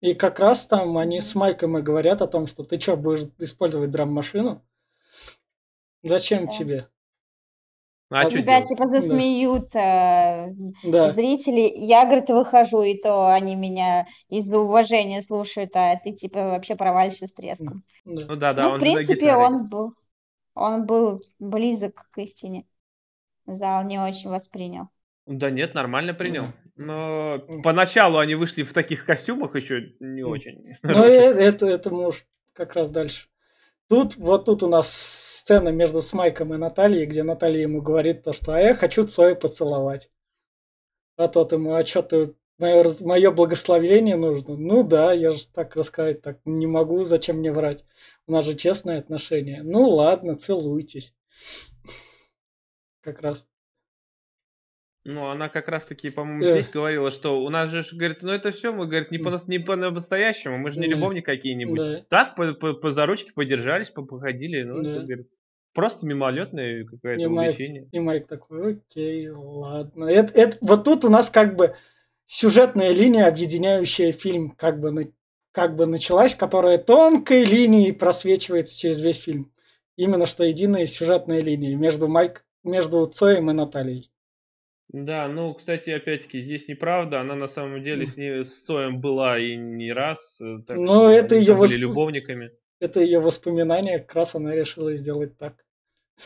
И 0.02 0.13
как 0.15 0.39
раз 0.39 0.65
там 0.65 0.98
они 0.98 1.21
с 1.21 1.36
Майком 1.36 1.78
и 1.78 1.82
говорят 1.82 2.21
о 2.21 2.28
том, 2.28 2.48
что 2.48 2.63
ты 2.63 2.80
что, 2.80 2.95
будешь 2.95 3.28
использовать 3.38 3.91
драм-машину? 3.91 4.65
Зачем 6.04 6.48
тебе? 6.48 6.88
А 8.10 8.26
Тебя 8.26 8.58
делать? 8.58 8.70
типа 8.70 8.88
засмеют 8.88 9.76
э, 9.76 10.52
Да, 10.84 11.15
зрители. 11.15 11.72
Я, 11.76 12.06
говорит, 12.06 12.30
выхожу, 12.30 12.82
и 12.84 12.98
то 13.02 13.28
они 13.34 13.56
меня 13.56 14.08
из-за 14.30 14.58
уважения 14.60 15.22
слушают, 15.22 15.72
а 15.76 15.96
ты 15.98 16.12
типа 16.13 16.52
вообще 16.52 16.76
провалишься 16.76 17.28
с 17.28 17.34
треском. 17.34 17.84
да. 18.06 18.28
Ну 18.28 18.36
да, 18.36 18.54
да, 18.54 18.63
ну, 18.63 18.70
в 18.70 18.74
он 18.74 18.80
на 18.80 18.84
принципе, 18.84 19.34
он 19.36 19.68
был, 19.68 19.94
он 20.54 20.86
был 20.86 21.22
близок 21.39 22.08
к 22.12 22.18
истине. 22.20 22.65
Зал 23.48 23.84
не 23.84 24.00
очень 24.00 24.30
воспринял. 24.30 24.88
Да 25.28 25.50
нет, 25.50 25.74
нормально 25.74 26.13
принял. 26.13 26.54
Но 26.76 27.39
поначалу 27.63 28.20
они 28.20 28.36
вышли 28.36 28.63
в 28.63 28.74
таких 28.74 29.06
костюмах 29.06 29.56
еще 29.56 29.94
не 30.00 30.24
очень. 30.24 30.76
Ну, 30.84 31.04
э- 31.04 31.34
это, 31.48 31.68
это 31.68 31.89
мы 31.89 32.08
уж 32.10 32.26
как 32.54 32.74
раз 32.74 32.89
дальше. 32.89 33.28
Тут, 33.88 34.15
вот 34.17 34.45
тут 34.45 34.63
у 34.63 34.67
нас 34.67 34.91
сцена 34.91 35.69
между 35.69 36.02
Смайком 36.02 36.54
и 36.54 36.58
Натальей, 36.58 37.06
где 37.06 37.24
Наталья 37.24 37.62
ему 37.62 37.82
говорит 37.82 38.24
то, 38.24 38.34
что 38.34 38.54
«а 38.54 38.60
я 38.60 38.74
хочу 38.74 39.04
Цоя 39.04 39.36
поцеловать». 39.36 40.10
А 41.17 41.28
тот 41.28 41.52
ему, 41.52 41.76
а 41.76 41.86
что 41.86 42.02
ты, 42.02 42.36
мое, 42.58 43.32
благословение 43.32 44.17
нужно? 44.17 44.56
Ну 44.58 44.84
да, 44.84 45.13
я 45.13 45.32
же 45.32 45.48
так 45.48 45.76
рассказать 45.76 46.21
так 46.21 46.39
не 46.45 46.67
могу, 46.67 47.04
зачем 47.04 47.38
мне 47.38 47.52
врать? 47.52 47.86
У 48.28 48.32
нас 48.32 48.45
же 48.45 48.56
честные 48.56 48.98
отношения. 48.98 49.62
Ну 49.63 49.88
ладно, 49.88 50.36
целуйтесь. 50.36 51.13
Как 53.02 53.21
раз. 53.21 53.48
Ну, 55.08 55.28
она 55.30 55.50
как 55.50 55.68
раз-таки, 55.68 56.10
по-моему, 56.10 56.44
Эх. 56.44 56.52
здесь 56.52 56.68
говорила, 56.70 57.12
что 57.12 57.39
у 57.44 57.50
нас 57.50 57.70
же, 57.70 57.84
говорит, 57.96 58.24
ну 58.24 58.32
это 58.32 58.50
все, 58.50 58.74
мы, 58.74 58.88
говорит, 58.88 59.12
не 59.12 59.20
по, 59.20 59.30
не 59.48 59.60
по-настоящему, 59.60 60.58
мы 60.58 60.72
же 60.72 60.80
не 60.80 60.88
любовники 60.88 61.24
какие-нибудь. 61.24 61.78
Да. 61.78 62.02
Так, 62.10 62.36
по, 62.36 62.54
по, 62.54 62.74
по 62.74 62.91
за 62.91 63.06
ручки 63.06 63.32
подержались, 63.32 63.91
по- 63.91 64.04
походили, 64.04 64.63
ну, 64.63 64.80
это, 64.82 64.94
Да. 65.02 65.06
говорит, 65.06 65.28
просто 65.76 66.08
мимолетное 66.08 66.86
какое-то 66.86 67.22
И 67.22 67.28
Майк, 67.28 67.52
увлечение. 67.54 67.88
и 67.91 68.00
Майк 68.00 68.26
такой, 68.28 68.74
окей, 68.74 69.30
ладно. 69.30 70.06
Это, 70.06 70.34
это, 70.34 70.58
вот 70.62 70.84
тут 70.86 71.04
у 71.06 71.10
нас 71.10 71.30
как 71.30 71.56
бы 71.56 71.76
сюжетная 72.26 72.91
линия, 72.91 73.28
объединяющая 73.28 74.12
фильм, 74.12 74.52
как 74.58 74.80
бы, 74.80 74.89
на- 74.89 75.12
как 75.52 75.76
бы 75.76 75.86
началась, 75.86 76.34
которая 76.34 76.80
тонкой 76.80 77.44
линией 77.46 77.91
просвечивается 77.91 78.76
через 78.80 79.00
весь 79.02 79.18
фильм. 79.22 79.52
Именно 79.98 80.26
что 80.26 80.44
единая 80.44 80.88
сюжетная 80.88 81.41
линия 81.41 81.78
между 81.78 82.08
Майк, 82.08 82.44
между 82.63 83.06
Цоем 83.06 83.52
и 83.52 83.54
Натальей. 83.54 84.10
Да, 84.89 85.28
ну, 85.28 85.54
кстати, 85.54 85.89
опять-таки, 85.89 86.39
здесь 86.39 86.67
неправда, 86.67 87.19
она 87.21 87.36
на 87.36 87.48
самом 87.48 87.84
деле 87.84 88.06
с, 88.06 88.17
ней, 88.17 88.43
с 88.43 88.63
Цоем 88.63 89.02
была 89.02 89.39
и 89.39 89.56
не 89.56 89.91
раз, 89.91 90.39
э, 90.39 90.60
так 90.65 90.78
Ну, 90.78 90.86
что 90.86 91.10
это 91.10 91.36
были 91.36 91.52
восп- 91.54 91.76
любовниками. 91.78 92.52
Это 92.80 93.00
ее 93.02 93.19
воспоминания, 93.19 94.00
как 94.00 94.13
раз 94.15 94.36
она 94.36 94.54
решила 94.54 94.95
сделать 94.95 95.38
так. 95.38 95.56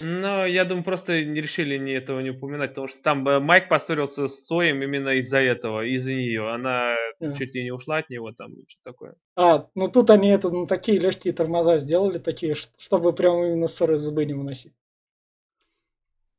Но 0.01 0.45
я 0.45 0.65
думаю, 0.65 0.83
просто 0.83 1.23
не 1.23 1.41
решили 1.41 1.77
не 1.77 1.93
этого 1.93 2.19
не 2.19 2.29
упоминать, 2.29 2.71
потому 2.71 2.87
что 2.87 3.01
там 3.01 3.23
Майк 3.43 3.69
поссорился 3.69 4.27
с 4.27 4.41
Цоем 4.45 4.83
именно 4.83 5.17
из-за 5.17 5.39
этого, 5.39 5.83
из-за 5.85 6.13
нее. 6.13 6.47
Она 6.53 6.95
Да. 7.19 7.33
чуть 7.33 7.55
ли 7.55 7.63
не 7.63 7.71
ушла 7.71 7.97
от 7.97 8.09
него, 8.11 8.31
там, 8.33 8.51
что 8.67 8.81
такое. 8.83 9.15
А, 9.35 9.67
ну 9.73 9.87
тут 9.87 10.09
они 10.11 10.29
это 10.29 10.49
на 10.51 10.67
такие 10.67 10.99
легкие 10.99 11.33
тормоза 11.33 11.79
сделали, 11.79 12.19
такие, 12.19 12.53
чтобы 12.77 13.13
прям 13.13 13.43
именно 13.43 13.65
ссоры 13.67 13.95
избы 13.95 14.25
не 14.25 14.33
выносить. 14.33 14.73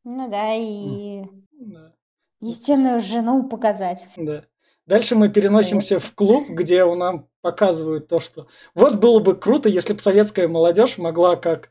Ну 0.05 0.31
да, 0.31 0.55
и 0.55 1.23
Да. 1.53 1.93
Истинную 2.41 3.01
жену 3.01 3.49
показать. 3.49 4.09
Да. 4.17 4.45
Дальше 4.87 5.15
мы 5.15 5.29
переносимся 5.29 6.01
в 6.01 6.15
клуб, 6.15 6.49
где 6.49 6.85
у 6.85 6.97
нам 6.97 7.29
показывают 7.43 8.09
то, 8.09 8.19
что 8.19 8.49
вот 8.75 8.97
было 8.97 9.21
бы 9.21 9.37
круто, 9.37 9.69
если 9.69 9.93
бы 9.93 10.01
советская 10.01 10.49
молодежь 10.49 10.99
могла 10.99 11.37
как 11.37 11.71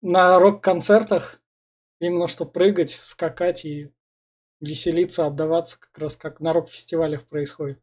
на 0.00 0.38
рок-концертах 0.38 1.40
именно 1.98 2.28
что 2.28 2.44
прыгать, 2.44 2.92
скакать 2.92 3.64
и 3.64 3.92
веселиться, 4.60 5.26
отдаваться, 5.26 5.78
как 5.80 5.98
раз 5.98 6.16
как 6.16 6.40
на 6.40 6.52
рок-фестивалях 6.52 7.26
происходит. 7.26 7.80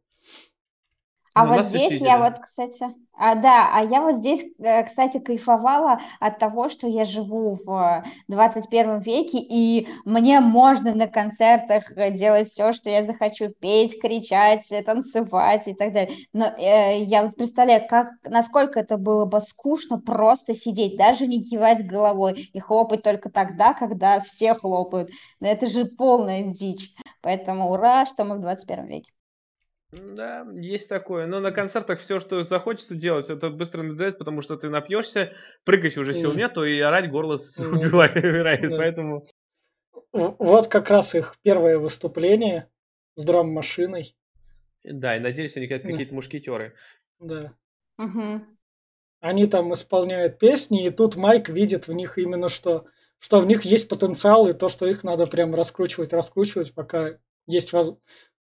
А 1.34 1.46
Ну, 1.46 1.50
вот 1.50 1.58
нас 1.58 1.68
здесь 1.68 1.92
видели. 1.92 2.08
я 2.08 2.18
вот, 2.18 2.40
кстати, 2.42 2.86
а, 3.20 3.34
да, 3.34 3.72
а 3.74 3.84
я 3.84 4.02
вот 4.02 4.16
здесь, 4.16 4.46
э, 4.60 4.84
кстати, 4.84 5.18
кайфовала 5.20 6.00
от 6.20 6.38
того, 6.38 6.70
что 6.70 6.88
я 6.88 7.04
живу 7.04 7.58
в 7.66 8.04
21 8.28 9.00
веке, 9.00 9.40
и 9.40 9.88
мне 10.06 10.40
можно 10.40 10.94
на 10.94 11.08
концертах 11.08 11.92
э, 11.98 12.12
делать 12.12 12.48
все, 12.48 12.74
что 12.74 12.92
я 12.92 13.06
захочу, 13.06 13.50
петь, 13.60 14.00
кричать, 14.00 14.72
э, 14.72 14.84
танцевать 14.84 15.68
и 15.68 15.74
так 15.74 15.94
далее. 15.94 16.16
Но 16.32 16.46
э, 16.46 17.04
я 17.06 17.24
вот 17.24 17.36
представляю, 17.36 17.88
как, 17.90 18.10
насколько 18.24 18.80
это 18.80 18.98
было 18.98 19.26
бы 19.26 19.42
скучно 19.42 20.00
просто 20.00 20.54
сидеть, 20.54 20.96
даже 20.96 21.26
не 21.26 21.44
кивать 21.44 21.88
головой 21.88 22.52
и 22.54 22.60
хлопать 22.60 23.02
только 23.02 23.32
тогда, 23.32 23.74
когда 23.74 24.22
все 24.22 24.54
хлопают. 24.54 25.10
Но 25.40 25.48
это 25.48 25.66
же 25.66 25.86
полная 25.86 26.44
дичь. 26.54 26.94
Поэтому 27.22 27.72
ура, 27.72 28.06
что 28.06 28.26
мы 28.26 28.38
в 28.38 28.42
21 28.42 28.86
веке. 28.86 29.17
Да, 29.92 30.46
есть 30.54 30.90
такое. 30.90 31.28
Но 31.28 31.40
на 31.40 31.52
концертах 31.52 32.00
все, 32.00 32.20
что 32.20 32.44
захочется 32.44 32.96
делать, 32.96 33.30
это 33.30 33.50
быстро 33.50 33.84
надоедает, 33.84 34.18
потому 34.18 34.42
что 34.42 34.58
ты 34.58 34.70
напьешься, 34.70 35.34
прыгать 35.64 35.98
уже 35.98 36.14
сил 36.14 36.32
Мгм. 36.32 36.40
нету, 36.40 36.66
и 36.66 36.80
орать 36.80 37.10
горло 37.10 37.40
Ну, 37.58 37.70
убивает. 37.70 38.14
да. 38.72 38.78
Поэтому 38.78 39.24
Вот 40.12 40.68
как 40.68 40.90
раз 40.90 41.16
их 41.16 41.38
первое 41.42 41.78
выступление 41.78 42.70
с 43.16 43.24
драм-машиной. 43.24 44.16
да, 44.84 45.16
и 45.16 45.20
надеюсь, 45.20 45.56
они 45.58 45.68
как 45.68 45.84
какие-то 45.84 46.14
мушкетеры. 46.14 46.74
Да. 47.20 47.54
Они 49.20 49.48
там 49.48 49.74
исполняют 49.74 50.38
песни, 50.38 50.86
и 50.86 50.92
тут 50.92 51.16
Майк 51.16 51.50
видит 51.50 51.88
в 51.88 51.94
них 51.94 52.18
именно 52.18 52.50
что, 52.50 52.86
что 53.20 53.40
в 53.40 53.48
них 53.48 53.64
есть 53.64 53.90
потенциал, 53.90 54.48
и 54.48 54.54
то, 54.54 54.70
что 54.70 54.86
их 54.86 55.04
надо 55.04 55.26
прям 55.28 55.56
раскручивать, 55.56 56.14
раскручивать, 56.14 56.74
пока 56.74 57.18
есть 57.48 57.74
возможность. 57.74 58.04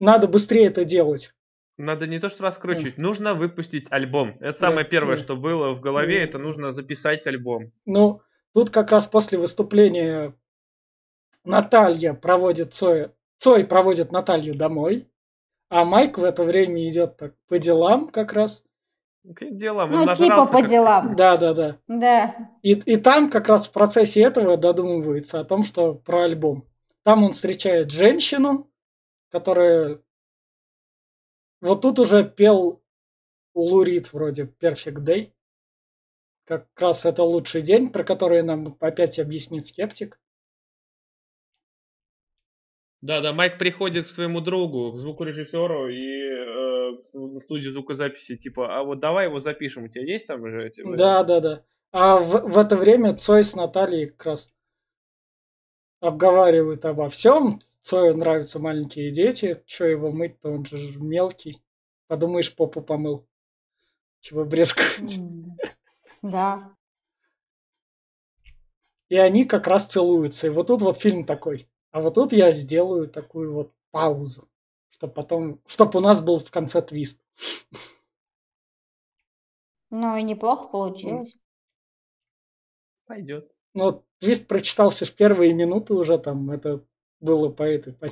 Надо 0.02 0.28
быстрее 0.28 0.66
это 0.68 0.84
делать. 0.84 1.32
Надо 1.78 2.06
не 2.08 2.20
то 2.20 2.28
что 2.30 2.44
раскручивать, 2.44 2.98
нужно 2.98 3.34
выпустить 3.34 3.88
альбом. 3.90 4.36
Это 4.42 4.58
самое 4.58 4.86
первое, 4.86 5.16
да. 5.16 5.24
что 5.24 5.36
было 5.38 5.70
в 5.74 5.80
голове, 5.80 6.18
Да. 6.18 6.24
это 6.26 6.38
нужно 6.40 6.72
записать 6.72 7.26
альбом. 7.28 7.72
Ну, 7.86 8.22
тут 8.54 8.70
как 8.72 8.92
раз 8.92 9.06
после 9.08 9.38
выступления 9.38 10.34
Наталья 11.44 12.14
проводит 12.14 12.74
Цоя. 12.74 13.14
Цой 13.38 13.66
проводит 13.66 14.12
Наталью 14.12 14.54
домой, 14.56 15.08
а 15.70 15.84
Майк 15.86 16.18
в 16.20 16.24
это 16.24 16.44
время 16.44 16.88
идет 16.90 17.18
так 17.18 17.34
по 17.48 17.58
делам 17.58 18.08
как 18.10 18.34
раз. 18.34 18.64
Какие 19.36 19.52
дела? 19.52 19.84
Он 19.86 19.90
Ну, 19.92 20.00
типа 20.02 20.06
нажрался, 20.08 20.52
по 20.52 20.58
как- 20.62 20.70
делам. 20.70 21.16
Да, 21.16 21.38
да, 21.38 21.54
да. 21.54 21.78
Да. 21.88 22.36
И, 22.64 22.74
и 22.74 22.98
там 22.98 23.30
как 23.30 23.48
раз 23.48 23.68
в 23.68 23.72
процессе 23.72 24.22
этого 24.22 24.58
додумывается 24.58 25.40
о 25.40 25.44
том, 25.44 25.64
что 25.64 25.94
про 25.96 26.24
альбом. 26.24 26.66
Там 27.04 27.24
он 27.24 27.34
встречает 27.34 27.92
женщину, 27.92 28.71
которая... 29.32 30.02
Вот 31.62 31.82
тут 31.82 32.00
уже 32.00 32.28
пел 32.28 32.82
Лурид 33.54 34.14
вроде 34.14 34.44
Perfect 34.44 35.04
Day. 35.04 35.32
Как 36.46 36.68
раз 36.76 37.06
это 37.06 37.24
лучший 37.24 37.62
день, 37.62 37.92
про 37.92 38.04
который 38.04 38.44
нам 38.44 38.78
опять 38.80 39.20
объяснит 39.20 39.66
скептик. 39.66 40.20
Да, 43.02 43.22
да, 43.22 43.34
Майк 43.34 43.58
приходит 43.58 44.06
к 44.06 44.10
своему 44.10 44.42
другу, 44.42 44.92
к 44.92 44.98
звукорежиссеру 44.98 45.90
и 45.90 46.22
э, 46.22 46.92
в 47.14 47.40
студию 47.40 47.72
звукозаписи, 47.72 48.38
типа, 48.38 48.78
а 48.78 48.84
вот 48.84 49.00
давай 49.00 49.26
его 49.26 49.40
запишем, 49.40 49.86
у 49.86 49.88
тебя 49.88 50.04
есть 50.04 50.28
там 50.28 50.46
же 50.48 50.68
эти? 50.68 50.84
Да, 50.96 51.24
да, 51.24 51.40
да. 51.40 51.64
А 51.92 52.20
в, 52.20 52.52
в 52.52 52.58
это 52.58 52.78
время 52.78 53.16
Цой 53.16 53.44
с 53.44 53.56
Натальей 53.56 54.08
как 54.08 54.26
раз 54.28 54.54
обговаривают 56.02 56.84
обо 56.86 57.08
всем. 57.10 57.60
Цою 57.82 58.18
нравятся 58.18 58.60
маленькие 58.60 59.12
дети. 59.12 59.64
Че 59.66 59.86
его 59.86 60.12
мыть-то, 60.12 60.50
он 60.52 60.66
же 60.66 60.78
мелкий. 61.00 61.62
Подумаешь, 62.08 62.54
попу 62.54 62.82
помыл. 62.82 63.26
Чего 64.20 64.44
брезговать. 64.46 65.18
М, 65.18 65.58
Да. 66.22 66.76
И 69.10 69.16
они 69.18 69.46
как 69.46 69.68
раз 69.68 69.88
целуются. 69.88 70.48
И 70.48 70.50
вот 70.50 70.68
тут 70.68 70.82
вот 70.82 70.98
фильм 70.98 71.26
такой. 71.26 71.68
А 71.92 72.02
вот 72.02 72.16
тут 72.16 72.34
я 72.34 72.54
сделаю 72.54 73.08
такую 73.08 73.54
вот 73.54 73.74
паузу. 73.92 74.50
Чтобы 74.90 75.14
потом, 75.14 75.62
чтобы 75.68 76.00
у 76.00 76.02
нас 76.02 76.22
был 76.22 76.40
в 76.40 76.50
конце 76.52 76.82
твист. 76.82 77.20
Ну 79.92 80.16
и 80.18 80.24
неплохо 80.24 80.70
получилось. 80.70 81.36
Пойдет. 83.06 83.52
Ну, 83.74 84.04
твист 84.20 84.48
прочитался 84.48 85.06
в 85.06 85.14
первые 85.14 85.54
минуты 85.54 85.94
уже 85.94 86.18
там. 86.18 86.52
Это 86.52 86.84
было 87.20 87.50
по 87.50 87.64
этой... 87.64 87.94
по- 87.94 88.10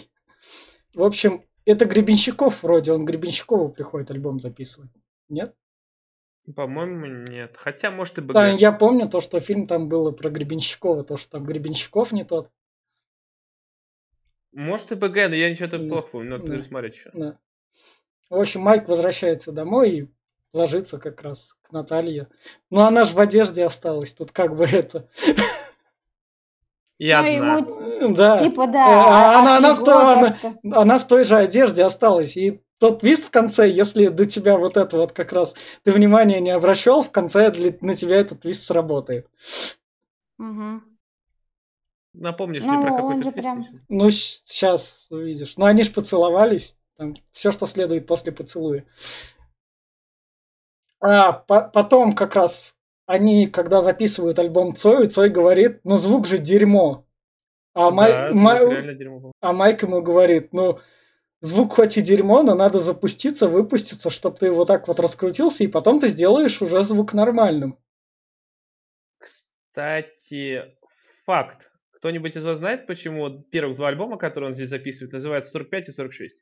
В 0.93 1.04
общем, 1.04 1.43
Это 1.65 1.86
Гребенщиков 1.86 2.63
вроде, 2.63 2.93
он 2.93 3.06
Гребенщикову 3.06 3.69
приходит 3.69 4.10
альбом 4.12 4.39
записывать. 4.39 4.89
Нет? 5.28 5.56
По-моему, 6.56 7.06
нет. 7.30 7.56
Хотя, 7.58 7.91
может, 7.91 8.17
и 8.17 8.22
БГ. 8.22 8.34
Да, 8.34 8.48
я 8.48 8.72
помню 8.72 9.08
то, 9.08 9.22
что 9.22 9.39
фильм 9.39 9.67
там 9.67 9.88
было 9.88 10.10
про 10.12 10.30
Гребенщикова, 10.32 11.04
то, 11.04 11.17
что 11.17 11.32
там 11.32 11.45
Гребенщиков 11.45 12.12
не 12.12 12.24
тот. 12.24 12.50
Может, 14.52 14.91
и 14.91 14.95
БГ, 14.95 15.15
но 15.30 15.36
я 15.36 15.50
ничего 15.50 15.69
так 15.69 15.82
Да. 15.82 15.88
плохо 15.89 16.08
помню. 16.12 16.32
Надо 16.32 16.48
Да. 16.48 16.54
пересмотреть 16.56 16.95
еще. 16.95 17.12
Да. 17.13 17.39
В 18.32 18.36
общем, 18.39 18.62
Майк 18.62 18.88
возвращается 18.88 19.52
домой 19.52 19.91
и 19.98 20.08
ложится 20.54 20.98
как 20.98 21.22
раз 21.22 21.56
к 21.69 21.71
Наталье. 21.71 22.27
Ну, 22.71 22.82
она 22.82 23.05
же 23.05 23.13
в 23.13 23.19
одежде 23.19 23.63
осталась. 23.63 24.12
Тут 24.13 24.32
как 24.32 24.55
бы 24.55 24.65
это... 24.65 25.08
И 26.97 27.08
Ну, 27.13 27.17
одна. 27.17 27.27
ему 27.29 28.15
Да. 28.15 28.38
типа 28.39 28.67
да. 28.67 28.79
Э, 28.89 28.91
а- 29.08 29.39
она- 29.39 29.58
она 29.58 29.73
в 29.75 29.84
то- 29.84 29.97
она-. 30.13 30.38
Она 30.82 30.97
в 30.99 31.08
той 31.08 31.23
же 31.23 31.38
одежде 31.38 31.84
осталась. 31.86 32.36
И 32.36 32.62
тот 32.77 32.99
твист 32.99 33.25
в 33.27 33.29
конце, 33.32 33.69
если 33.69 34.08
до 34.10 34.25
тебя 34.25 34.58
вот 34.58 34.75
это 34.75 34.97
вот 34.97 35.13
как 35.13 35.32
раз 35.32 35.55
ты 35.84 35.93
внимания 35.93 36.41
не 36.41 36.49
обращал, 36.49 37.01
в 37.03 37.12
конце 37.12 37.51
для- 37.51 37.73
на 37.79 37.95
тебя 37.95 38.17
этот 38.17 38.41
твист 38.41 38.65
сработает. 38.65 39.27
Мгм. 40.38 40.84
Напомнишь 42.13 42.63
Ну, 42.63 42.73
мне 42.73 42.82
про 42.82 42.95
какой-то 42.97 43.21
твист 43.21 43.36
прям- 43.38 43.60
еще? 43.62 43.71
Ну, 43.88 44.10
сейчас 44.10 45.08
увидишь. 45.10 45.53
Ну, 45.55 45.65
они 45.65 45.84
же 45.84 45.91
поцеловались. 45.91 46.75
Там 46.97 47.15
все, 47.32 47.53
что 47.53 47.65
следует 47.65 48.08
после 48.08 48.34
поцелуя. 48.34 48.84
А, 51.02 51.32
по- 51.34 51.70
потом 51.70 52.14
как 52.14 52.36
раз 52.36 52.76
они, 53.06 53.48
когда 53.48 53.82
записывают 53.82 54.38
альбом 54.40 54.76
Цой, 54.76 55.08
Цой 55.08 55.30
говорит, 55.30 55.80
ну, 55.84 55.96
звук 55.96 56.28
же 56.28 56.38
дерьмо. 56.38 57.06
А, 57.74 57.92
Май- 57.92 58.12
Да, 58.12 58.34
Май- 58.34 58.70
реально 58.70 58.94
дерьмо 58.94 59.32
а 59.40 59.54
Майк 59.54 59.84
ему 59.84 60.02
говорит, 60.02 60.54
ну, 60.54 60.80
звук 61.42 61.74
хоть 61.74 61.98
и 61.98 62.02
дерьмо, 62.02 62.44
но 62.44 62.56
надо 62.56 62.80
запуститься, 62.80 63.48
выпуститься, 63.48 64.10
чтобы 64.10 64.38
ты 64.38 64.52
вот 64.52 64.68
так 64.68 64.88
вот 64.88 65.00
раскрутился, 65.00 65.64
и 65.64 65.68
потом 65.68 66.00
ты 66.00 66.10
сделаешь 66.10 66.62
уже 66.62 66.84
звук 66.84 67.14
нормальным. 67.14 67.78
Кстати, 69.18 70.76
факт. 71.26 71.72
Кто-нибудь 71.92 72.36
из 72.36 72.44
вас 72.44 72.58
знает, 72.58 72.88
почему 72.88 73.42
первых 73.44 73.76
два 73.76 73.90
альбома, 73.90 74.18
которые 74.18 74.50
он 74.50 74.54
здесь 74.54 74.70
записывает, 74.70 75.14
называются 75.14 75.52
45 75.52 75.90
и 75.90 75.92
46? 75.92 76.38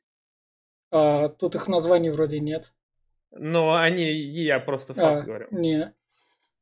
А, 0.90 1.28
тут 1.28 1.54
их 1.54 1.68
названий 1.68 2.10
вроде 2.10 2.40
нет. 2.40 2.72
Но 3.30 3.74
они, 3.74 4.04
я 4.12 4.58
просто 4.60 4.94
факт 4.94 5.22
А, 5.22 5.22
говорю. 5.22 5.48
не. 5.50 5.92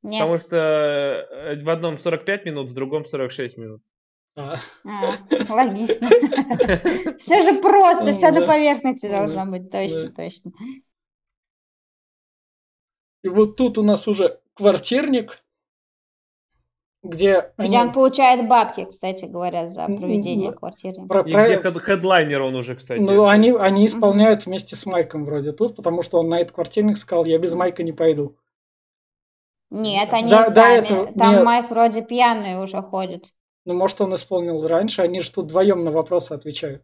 Нет. 0.03 0.21
Потому 0.21 0.39
что 0.39 0.57
э, 0.57 1.63
в 1.63 1.71
одном 1.71 1.99
45 1.99 2.45
минут, 2.45 2.69
в 2.69 2.75
другом 2.75 3.05
46 3.05 3.57
минут. 3.57 3.83
А, 4.37 4.57
А, 4.85 5.15
логично. 5.49 6.09
Все 7.19 7.43
же 7.43 7.61
просто, 7.61 8.13
все 8.13 8.31
на 8.31 8.47
поверхности 8.47 9.09
должно 9.09 9.47
быть, 9.47 9.71
точно, 9.71 10.13
точно. 10.13 10.53
И 13.23 13.29
вот 13.29 13.57
тут 13.57 13.79
у 13.79 13.83
нас 13.83 14.07
уже 14.07 14.41
квартирник, 14.55 15.43
где 17.09 17.53
Где 17.59 17.67
они 17.67 17.79
он 17.79 17.93
получает 17.93 18.49
бабки, 18.49 18.85
кстати 18.91 19.25
говоря, 19.25 19.69
за 19.69 19.83
М, 19.83 19.97
проведение 19.99 20.49
м, 20.51 20.55
квартиры. 20.55 21.07
про- 21.07 21.21
И 21.23 21.33
про- 21.33 21.45
где 21.47 21.57
хед- 21.61 21.79
хедлайнер 21.81 22.43
он 22.43 22.55
уже, 22.55 22.75
кстати. 22.77 23.01
ну, 23.01 23.27
они, 23.27 23.51
они 23.53 23.87
исполняют 23.87 24.47
вместе 24.47 24.77
с 24.77 24.87
Майком 24.87 25.25
вроде 25.25 25.53
тут, 25.53 25.77
потому 25.77 26.03
что 26.03 26.19
он 26.19 26.29
на 26.29 26.41
этот 26.41 26.55
квартирник 26.55 26.97
сказал, 26.97 27.25
я 27.25 27.39
без 27.39 27.55
Майка 27.55 27.83
не 27.83 27.93
пойду. 27.93 28.37
Нет, 29.71 30.09
они 30.13 30.31
Да- 30.31 30.53
сами. 30.55 30.85
этого- 30.85 31.07
Там 31.19 31.33
нет. 31.33 31.45
Майк 31.45 31.71
вроде 31.71 32.03
пьяный 32.03 32.63
уже 32.63 32.81
ходит. 32.83 33.25
Ну, 33.65 33.75
может, 33.75 34.01
он 34.01 34.15
исполнил 34.15 34.65
раньше, 34.67 35.03
они 35.03 35.21
же 35.21 35.33
тут 35.33 35.47
вдвоем 35.47 35.83
на 35.85 35.91
вопросы 35.91 36.33
отвечают. 36.33 36.83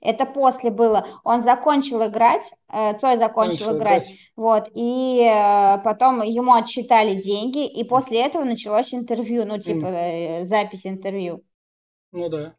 Это 0.00 0.24
после 0.24 0.70
было. 0.70 1.06
Он 1.24 1.42
закончил 1.42 2.06
играть, 2.06 2.42
э, 2.72 2.98
Цой 2.98 3.18
закончил 3.18 3.66
Начал 3.66 3.78
играть, 3.78 4.12
вот, 4.34 4.68
и 4.74 5.20
э, 5.22 5.78
потом 5.84 6.22
ему 6.22 6.54
отсчитали 6.54 7.20
деньги, 7.20 7.66
и 7.66 7.84
после 7.84 8.24
этого 8.24 8.44
началось 8.44 8.94
интервью, 8.94 9.44
ну, 9.44 9.58
типа, 9.58 9.86
э, 9.86 10.44
запись 10.46 10.86
интервью. 10.86 11.44
Ну 12.12 12.28
да. 12.30 12.54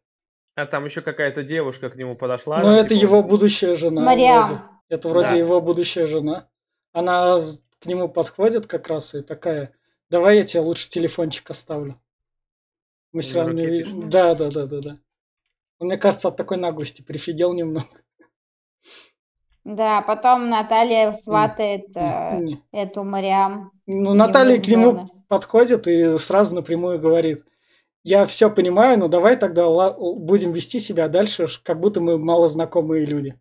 А 0.55 0.65
там 0.67 0.85
еще 0.85 1.01
какая-то 1.01 1.43
девушка 1.43 1.89
к 1.89 1.95
нему 1.95 2.15
подошла. 2.15 2.59
Ну, 2.59 2.71
это 2.71 2.89
типа, 2.89 3.01
его 3.01 3.23
будущая 3.23 3.75
жена. 3.75 4.01
Мариам. 4.01 4.45
вроде. 4.45 4.61
Это 4.89 5.09
вроде 5.09 5.29
Да. 5.29 5.35
его 5.35 5.61
будущая 5.61 6.05
жена. 6.05 6.47
Она 6.93 7.39
к 7.79 7.85
нему 7.85 8.09
подходит 8.09 8.67
как 8.67 8.87
раз 8.87 9.15
и 9.15 9.21
такая, 9.21 9.73
давай 10.09 10.37
я 10.37 10.43
тебе 10.43 10.61
лучше 10.61 10.89
телефончик 10.89 11.49
оставлю. 11.49 11.99
Мы 13.13 13.21
все 13.21 13.39
равно 13.39 13.53
не 13.53 13.65
видим. 13.65 14.09
Да, 14.09 14.35
да, 14.35 14.51
да, 14.51 14.65
да, 14.67 14.81
да. 14.81 14.97
Он, 15.81 15.87
мне 15.87 15.97
кажется, 15.97 16.27
от 16.27 16.37
такой 16.37 16.57
наглости 16.57 17.01
прифигел 17.01 17.53
немного. 17.53 17.87
Да, 19.63 20.03
потом 20.03 20.47
Наталья 20.47 21.11
сватает 21.13 21.85
э, 21.95 22.39
эту 22.71 23.03
Мариам. 23.03 23.71
Ну, 23.87 24.13
Наталья 24.13 24.61
к 24.61 24.67
нему 24.67 25.09
подходит 25.27 25.87
и 25.87 26.19
сразу 26.19 26.53
напрямую 26.53 26.99
говорит, 26.99 27.43
я 28.03 28.27
все 28.27 28.51
понимаю, 28.51 28.99
но 28.99 29.07
давай 29.07 29.37
тогда 29.37 29.91
будем 29.91 30.51
вести 30.51 30.79
себя 30.79 31.07
дальше, 31.07 31.47
как 31.63 31.79
будто 31.79 31.99
мы 31.99 32.19
малознакомые 32.19 33.05
люди. 33.05 33.39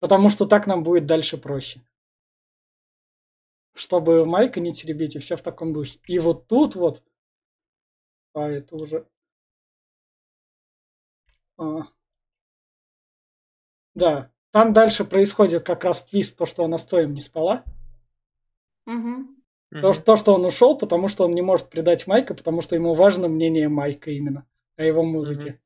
Потому 0.00 0.30
что 0.30 0.46
так 0.46 0.66
нам 0.66 0.82
будет 0.82 1.04
дальше 1.04 1.36
проще. 1.36 1.82
Чтобы 3.74 4.24
Майка 4.24 4.58
не 4.60 4.72
теребить, 4.72 5.16
и 5.16 5.18
все 5.18 5.36
в 5.36 5.42
таком 5.42 5.74
духе. 5.74 5.98
И 6.06 6.18
вот 6.18 6.46
тут 6.46 6.76
вот... 6.76 7.02
А, 8.34 8.48
это 8.48 8.76
уже... 8.76 9.06
А. 11.58 11.82
Да, 13.94 14.30
там 14.52 14.72
дальше 14.72 15.04
происходит 15.04 15.64
как 15.64 15.84
раз 15.84 16.04
твист, 16.04 16.36
то, 16.38 16.46
что 16.46 16.64
она 16.64 16.78
с 16.78 16.86
Тоем 16.86 17.12
не 17.12 17.20
спала. 17.20 17.64
Мгм. 18.86 19.36
То, 19.70 19.94
что, 19.94 20.04
то, 20.04 20.16
что 20.16 20.34
он 20.34 20.44
ушел, 20.44 20.76
потому 20.76 21.08
что 21.08 21.24
он 21.24 21.32
не 21.34 21.40
может 21.40 21.70
предать 21.70 22.06
Майка, 22.06 22.34
потому 22.34 22.60
что 22.60 22.74
ему 22.74 22.94
важно 22.94 23.28
мнение 23.28 23.68
Майка 23.68 24.10
именно 24.10 24.46
о 24.76 24.84
его 24.84 25.02
музыке. 25.02 25.60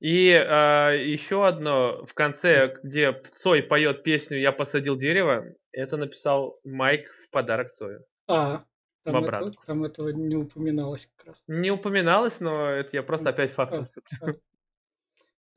И 0.00 0.30
а, 0.32 0.90
еще 0.92 1.46
одно 1.46 2.04
в 2.04 2.14
конце, 2.14 2.76
где 2.82 3.12
Цой 3.12 3.62
поет 3.62 4.04
песню 4.04 4.38
«Я 4.38 4.52
посадил 4.52 4.96
дерево», 4.96 5.44
это 5.72 5.96
написал 5.96 6.60
Майк 6.64 7.10
в 7.10 7.30
подарок 7.30 7.70
Цою. 7.70 8.04
А, 8.28 8.64
там, 9.04 9.24
это- 9.24 9.52
там 9.66 9.84
этого 9.84 10.10
не 10.10 10.36
упоминалось 10.36 11.10
как 11.16 11.28
раз. 11.28 11.42
Не 11.46 11.70
упоминалось, 11.70 12.40
но 12.40 12.68
это 12.68 12.90
я 12.92 13.02
просто 13.02 13.30
опять 13.30 13.52
фактом. 13.52 13.86
А, 14.20 14.26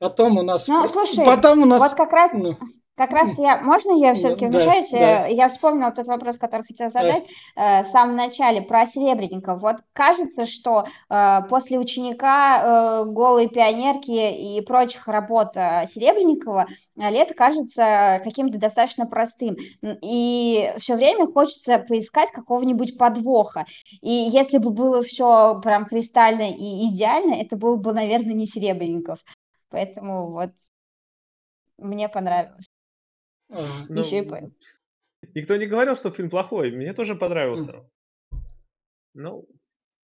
Потом 0.02 0.36
у 0.36 0.42
нас... 0.42 0.66
Ну, 0.66 0.84
слушай, 0.88 1.24
потом 1.24 1.62
у 1.62 1.64
нас... 1.64 1.80
Вот 1.80 1.94
как 1.94 2.12
раз, 2.12 2.32
ну, 2.32 2.56
как 2.96 3.12
раз 3.12 3.38
я, 3.38 3.58
можно 3.62 3.92
я 3.92 4.14
все-таки 4.14 4.48
да, 4.48 4.58
вмешаюсь? 4.58 4.90
да. 4.90 5.28
Э, 5.28 5.32
Я 5.32 5.46
вспомнила 5.46 5.92
тот 5.92 6.08
вопрос, 6.08 6.38
который 6.38 6.62
хотела 6.66 6.90
задать 6.90 7.24
э, 7.54 7.84
в 7.84 7.86
самом 7.86 8.16
начале 8.16 8.62
про 8.62 8.84
Серебренников. 8.84 9.62
Вот 9.62 9.76
кажется, 9.92 10.44
что 10.44 10.86
э, 11.08 11.38
после 11.48 11.78
ученика, 11.78 13.04
голой 13.04 13.48
пионерки 13.48 14.10
и 14.10 14.60
прочих 14.62 15.06
работ 15.06 15.54
Серебренникова 15.54 16.66
лето 16.96 17.34
кажется 17.34 18.20
каким-то 18.24 18.58
достаточно 18.58 19.06
простым. 19.06 19.56
И 20.02 20.74
все 20.78 20.96
время 20.96 21.26
хочется 21.26 21.78
поискать 21.78 22.32
какого-нибудь 22.32 22.98
подвоха. 22.98 23.66
И 24.00 24.10
если 24.10 24.58
бы 24.58 24.70
было 24.70 25.02
все 25.02 25.60
прям 25.60 25.84
кристально 25.84 26.50
и 26.50 26.88
идеально, 26.88 27.34
это 27.34 27.56
был 27.56 27.76
бы, 27.76 27.92
наверное, 27.92 28.34
не 28.34 28.46
Серебренников. 28.46 29.20
Поэтому 29.72 30.30
вот 30.30 30.50
мне 31.78 32.08
понравилось. 32.08 32.66
а, 33.50 33.66
Ну, 33.88 34.02
Еще 34.02 34.18
и 34.18 34.28
по- 34.28 34.50
Никто 35.34 35.56
не 35.56 35.66
говорил, 35.66 35.96
что 35.96 36.10
фильм 36.10 36.30
плохой. 36.30 36.70
Мне 36.70 36.92
тоже 36.92 37.14
понравился. 37.14 37.84
Ну, 39.14 39.46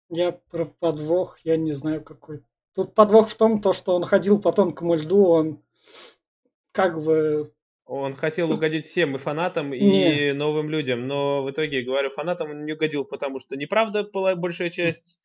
я 0.09 0.33
про 0.33 0.65
подвох, 0.65 1.39
я 1.45 1.57
не 1.57 1.73
знаю 1.73 2.03
какой. 2.03 2.43
Тут 2.75 2.95
подвох 2.95 3.29
в 3.29 3.37
том, 3.37 3.61
то, 3.61 3.73
что 3.73 3.95
он 3.95 4.05
ходил 4.05 4.41
по 4.41 4.53
тонкому 4.53 4.95
льду, 4.95 5.27
он 5.27 5.63
как 6.73 7.03
бы... 7.03 7.53
он 7.85 8.15
хотел 8.15 8.51
угодить 8.51 8.87
всем, 8.87 9.15
и 9.15 9.19
фанатам, 9.19 9.75
и 9.75 9.81
Не. 9.81 10.33
новым 10.33 10.71
людям. 10.71 11.07
Но 11.07 11.43
в 11.43 11.51
итоге, 11.51 11.83
говорю, 11.83 12.11
фанатам 12.11 12.51
он 12.51 12.65
не 12.65 12.73
угодил, 12.73 13.05
потому 13.05 13.39
что 13.39 13.57
неправда 13.57 14.05
была 14.05 14.35
большая 14.35 14.71
часть. 14.71 15.19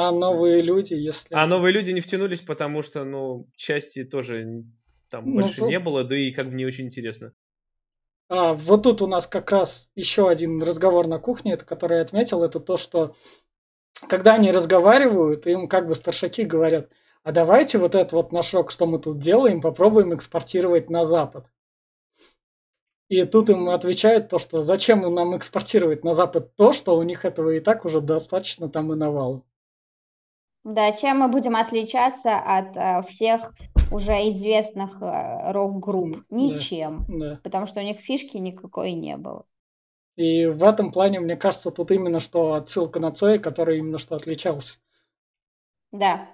А 0.00 0.12
новые 0.12 0.62
люди, 0.62 0.94
если... 0.94 1.34
А 1.34 1.44
новые 1.48 1.72
люди 1.72 1.90
не 1.90 2.00
втянулись, 2.00 2.40
потому 2.40 2.82
что, 2.82 3.02
ну, 3.02 3.48
части 3.56 4.04
тоже 4.04 4.62
там 5.10 5.28
Ну, 5.28 5.40
больше 5.40 5.56
то- 5.56 5.66
не 5.66 5.80
было, 5.80 6.04
да 6.04 6.16
и 6.16 6.30
как 6.30 6.50
бы 6.50 6.54
не 6.54 6.64
очень 6.64 6.86
интересно. 6.86 7.32
А, 8.28 8.54
вот 8.54 8.84
тут 8.84 9.02
у 9.02 9.08
нас 9.08 9.26
как 9.26 9.50
раз 9.50 9.90
еще 9.96 10.28
один 10.28 10.62
разговор 10.62 11.08
на 11.08 11.18
кухне, 11.18 11.54
это 11.54 11.64
который 11.64 11.96
я 11.96 12.02
отметил, 12.02 12.44
это 12.44 12.60
то, 12.60 12.76
что 12.76 13.16
когда 14.08 14.34
они 14.34 14.52
разговаривают, 14.52 15.48
им 15.48 15.66
как 15.66 15.88
бы 15.88 15.96
старшаки 15.96 16.44
говорят, 16.44 16.92
а 17.24 17.32
давайте 17.32 17.78
вот 17.78 17.96
этот 17.96 18.12
вот 18.12 18.30
наш 18.30 18.54
рок, 18.54 18.70
что 18.70 18.86
мы 18.86 19.00
тут 19.00 19.18
делаем, 19.18 19.60
попробуем 19.60 20.14
экспортировать 20.14 20.90
на 20.90 21.04
Запад. 21.04 21.48
И 23.08 23.24
тут 23.24 23.50
им 23.50 23.68
отвечают 23.68 24.28
то, 24.28 24.38
что 24.38 24.60
зачем 24.60 25.00
нам 25.12 25.36
экспортировать 25.36 26.04
на 26.04 26.14
Запад 26.14 26.54
то, 26.54 26.72
что 26.72 26.96
у 26.96 27.02
них 27.02 27.24
этого 27.24 27.50
и 27.50 27.58
так 27.58 27.84
уже 27.84 28.00
достаточно 28.00 28.68
там 28.68 28.92
и 28.92 28.96
навалом. 28.96 29.42
Да, 30.68 30.92
чем 30.92 31.20
мы 31.20 31.28
будем 31.28 31.56
отличаться 31.56 32.36
от 32.36 32.76
э, 32.76 33.02
всех 33.08 33.54
уже 33.90 34.28
известных 34.28 35.00
э, 35.00 35.52
рок-групп? 35.52 36.24
Ничем. 36.28 37.06
Да. 37.08 37.40
Потому 37.42 37.66
что 37.66 37.80
у 37.80 37.82
них 37.82 38.00
фишки 38.00 38.36
никакой 38.36 38.92
не 38.92 39.16
было. 39.16 39.46
И 40.16 40.44
в 40.44 40.62
этом 40.62 40.92
плане, 40.92 41.20
мне 41.20 41.36
кажется, 41.36 41.70
тут 41.70 41.90
именно 41.90 42.20
что 42.20 42.52
отсылка 42.52 43.00
на 43.00 43.12
Цоя, 43.12 43.38
который 43.38 43.78
именно 43.78 43.98
что 43.98 44.16
отличался. 44.16 44.76
Да. 45.90 46.28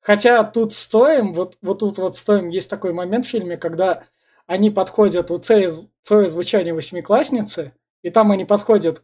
Хотя 0.00 0.44
тут 0.44 0.72
стоим, 0.72 1.34
вот, 1.34 1.58
вот 1.60 1.80
тут 1.80 1.98
вот 1.98 2.16
стоим, 2.16 2.48
есть 2.48 2.70
такой 2.70 2.94
момент 2.94 3.26
в 3.26 3.28
фильме, 3.28 3.58
когда 3.58 4.04
они 4.46 4.70
подходят, 4.70 5.30
у 5.30 5.36
Цоя, 5.36 5.70
Цоя 6.00 6.28
звучание 6.28 6.72
восьмиклассницы, 6.72 7.74
и 8.00 8.08
там 8.08 8.30
они 8.30 8.46
подходят 8.46 9.02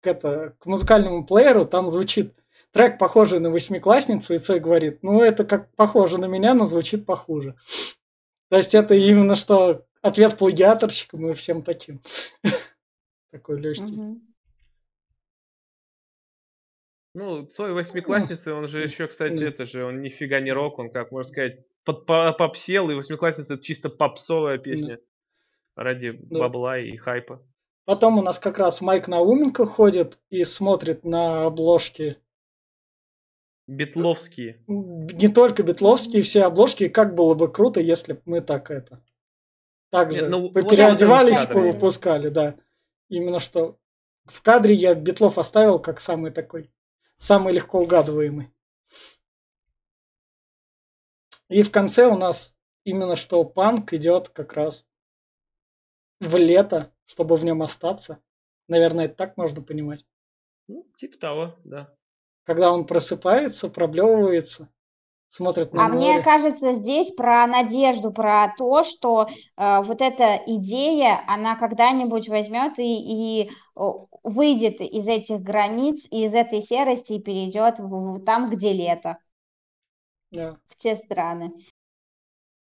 к, 0.00 0.06
это, 0.06 0.54
к 0.58 0.64
музыкальному 0.64 1.26
плееру, 1.26 1.66
там 1.66 1.90
звучит 1.90 2.32
трек, 2.74 2.98
похожий 2.98 3.38
на 3.38 3.50
восьмиклассницу, 3.50 4.34
и 4.34 4.38
Цой 4.38 4.58
говорит, 4.58 5.02
ну 5.02 5.22
это 5.22 5.44
как 5.44 5.74
похоже 5.76 6.18
на 6.18 6.26
меня, 6.26 6.54
но 6.54 6.66
звучит 6.66 7.06
похуже. 7.06 7.54
То 8.50 8.56
есть 8.56 8.74
это 8.74 8.94
именно 8.94 9.36
что 9.36 9.86
ответ 10.02 10.36
плагиаторщикам 10.36 11.30
и 11.30 11.34
всем 11.34 11.62
таким. 11.62 12.02
Такой 13.30 13.60
легкий. 13.60 14.20
Ну, 17.14 17.46
Цой 17.46 17.72
восьмиклассницы, 17.72 18.52
он 18.52 18.66
же 18.66 18.82
еще, 18.82 19.06
кстати, 19.06 19.44
это 19.44 19.64
же, 19.64 19.84
он 19.84 20.02
нифига 20.02 20.40
не 20.40 20.50
рок, 20.50 20.80
он, 20.80 20.90
как 20.90 21.12
можно 21.12 21.30
сказать, 21.30 21.60
под 21.84 22.06
попсел, 22.06 22.90
и 22.90 22.94
восьмиклассница 22.94 23.54
это 23.54 23.62
чисто 23.62 23.88
попсовая 23.88 24.58
песня. 24.58 24.98
Ради 25.76 26.10
бабла 26.10 26.78
и 26.78 26.96
хайпа. 26.96 27.40
Потом 27.84 28.18
у 28.18 28.22
нас 28.22 28.38
как 28.38 28.58
раз 28.58 28.80
Майк 28.80 29.06
Науменко 29.06 29.66
ходит 29.66 30.18
и 30.30 30.42
смотрит 30.44 31.04
на 31.04 31.46
обложки 31.46 32.16
Бетловские. 33.66 34.62
Не 34.66 35.28
только 35.28 35.62
Бетловские, 35.62 36.22
все 36.22 36.44
обложки. 36.44 36.88
Как 36.88 37.14
было 37.14 37.34
бы 37.34 37.50
круто, 37.50 37.80
если 37.80 38.14
бы 38.14 38.22
мы 38.26 38.40
так 38.40 38.70
это... 38.70 39.02
Так 39.90 40.12
же 40.12 40.28
ну, 40.28 40.50
переодевались 40.50 41.48
и 41.48 41.52
выпускали, 41.52 42.28
да. 42.28 42.56
Именно 43.08 43.38
что 43.38 43.78
в 44.26 44.42
кадре 44.42 44.74
я 44.74 44.94
Бетлов 44.94 45.38
оставил 45.38 45.78
как 45.78 46.00
самый 46.00 46.32
такой, 46.32 46.70
самый 47.18 47.54
легко 47.54 47.80
угадываемый. 47.80 48.52
И 51.48 51.62
в 51.62 51.70
конце 51.70 52.06
у 52.06 52.16
нас 52.16 52.56
именно 52.84 53.16
что 53.16 53.44
панк 53.44 53.92
идет 53.92 54.30
как 54.30 54.54
раз 54.54 54.86
в 56.20 56.36
лето, 56.36 56.92
чтобы 57.06 57.36
в 57.36 57.44
нем 57.44 57.62
остаться. 57.62 58.20
Наверное, 58.66 59.06
это 59.06 59.14
так 59.14 59.36
можно 59.36 59.62
понимать. 59.62 60.04
Ну, 60.66 60.86
типа 60.96 61.18
того, 61.18 61.56
да 61.64 61.94
когда 62.44 62.72
он 62.72 62.86
просыпается, 62.86 63.68
проблевывается, 63.68 64.68
смотрит 65.28 65.72
на 65.72 65.86
А 65.86 65.88
море. 65.88 65.98
мне 65.98 66.22
кажется, 66.22 66.72
здесь 66.72 67.10
про 67.10 67.46
надежду, 67.46 68.12
про 68.12 68.54
то, 68.56 68.84
что 68.84 69.26
э, 69.56 69.82
вот 69.82 70.00
эта 70.00 70.40
идея, 70.46 71.22
она 71.26 71.56
когда-нибудь 71.56 72.28
возьмет 72.28 72.78
и, 72.78 73.42
и 73.44 73.50
выйдет 74.22 74.80
из 74.80 75.08
этих 75.08 75.40
границ, 75.40 76.06
из 76.10 76.34
этой 76.34 76.60
серости 76.60 77.14
и 77.14 77.22
перейдет 77.22 77.78
в, 77.78 77.88
в, 77.88 78.24
там, 78.24 78.50
где 78.50 78.72
лето. 78.72 79.18
Да. 80.30 80.58
В 80.68 80.76
те 80.76 80.94
страны. 80.94 81.52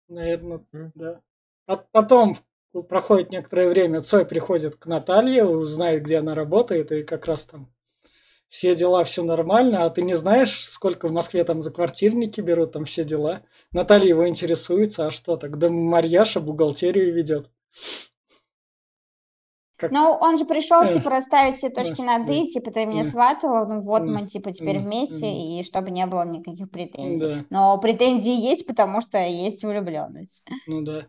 Наверное, 0.08 0.64
да. 0.94 1.20
А 1.66 1.76
потом 1.76 2.36
проходит 2.88 3.30
некоторое 3.30 3.68
время, 3.68 4.02
Цой 4.02 4.24
приходит 4.24 4.76
к 4.76 4.86
Наталье, 4.86 5.44
узнает, 5.44 6.04
где 6.04 6.18
она 6.18 6.34
работает, 6.34 6.92
и 6.92 7.02
как 7.02 7.26
раз 7.26 7.44
там 7.46 7.68
все 8.48 8.74
дела, 8.74 9.04
все 9.04 9.22
нормально, 9.22 9.84
а 9.84 9.90
ты 9.90 10.02
не 10.02 10.14
знаешь, 10.14 10.64
сколько 10.64 11.08
в 11.08 11.12
Москве 11.12 11.44
там 11.44 11.60
за 11.60 11.72
квартирники 11.72 12.40
берут, 12.40 12.72
там 12.72 12.84
все 12.84 13.04
дела. 13.04 13.42
Наталья 13.72 14.08
его 14.08 14.28
интересуется, 14.28 15.06
а 15.06 15.10
что 15.10 15.36
так? 15.36 15.58
Да 15.58 15.68
Марьяша 15.68 16.40
бухгалтерию 16.40 17.12
ведет. 17.12 17.50
Как... 19.76 19.90
Ну, 19.90 20.16
он 20.18 20.38
же 20.38 20.46
пришел, 20.46 20.88
типа, 20.88 21.10
расставить 21.10 21.56
все 21.56 21.68
точки 21.68 22.00
над 22.00 22.26
«и», 22.30 22.48
типа, 22.48 22.70
ты 22.70 22.86
меня 22.86 23.04
сватала, 23.04 23.66
ну 23.66 23.82
вот 23.82 24.04
мы, 24.04 24.26
типа, 24.26 24.50
теперь 24.50 24.78
вместе, 24.78 25.26
и 25.30 25.62
чтобы 25.64 25.90
не 25.90 26.06
было 26.06 26.24
никаких 26.24 26.70
претензий. 26.70 27.44
Но 27.50 27.78
претензии 27.78 28.32
есть, 28.32 28.66
потому 28.66 29.02
что 29.02 29.18
есть 29.18 29.62
влюбленность. 29.62 30.46
Ну 30.66 30.80
да. 30.80 31.08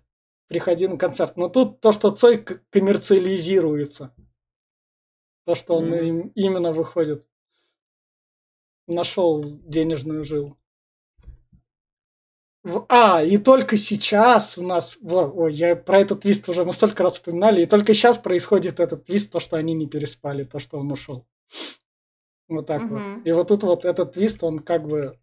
Приходи 0.49 0.87
на 0.87 0.97
концерт. 0.97 1.37
Но 1.37 1.47
тут 1.47 1.79
то, 1.79 1.93
что 1.93 2.11
Цой 2.11 2.43
коммерциализируется. 2.69 4.13
То, 5.47 5.55
что 5.55 5.77
он 5.77 5.93
mm-hmm. 5.93 6.31
именно 6.35 6.73
выходит. 6.73 7.25
Нашел 8.85 9.41
денежную 9.41 10.25
жилу. 10.25 10.57
А, 12.89 13.23
и 13.23 13.37
только 13.37 13.77
сейчас 13.77 14.57
у 14.57 14.67
нас, 14.67 14.97
ой, 15.01 15.53
я 15.53 15.77
про 15.77 16.01
этот 16.01 16.23
твист 16.23 16.49
уже 16.49 16.65
мы 16.65 16.73
столько 16.73 17.01
раз 17.01 17.13
вспоминали, 17.13 17.61
и 17.61 17.65
только 17.65 17.93
сейчас 17.93 18.17
происходит 18.17 18.81
этот 18.81 19.05
твист, 19.05 19.31
то, 19.31 19.39
что 19.39 19.55
они 19.55 19.73
не 19.73 19.87
переспали, 19.87 20.43
то, 20.43 20.59
что 20.59 20.79
он 20.79 20.91
ушел. 20.91 21.25
Вот 22.49 22.67
так 22.67 22.81
угу. 22.81 22.95
вот. 22.95 23.25
И 23.25 23.31
вот 23.31 23.47
тут 23.47 23.63
вот 23.63 23.85
этот 23.85 24.11
твист, 24.11 24.43
он 24.43 24.59
как 24.59 24.85
бы... 24.85 25.17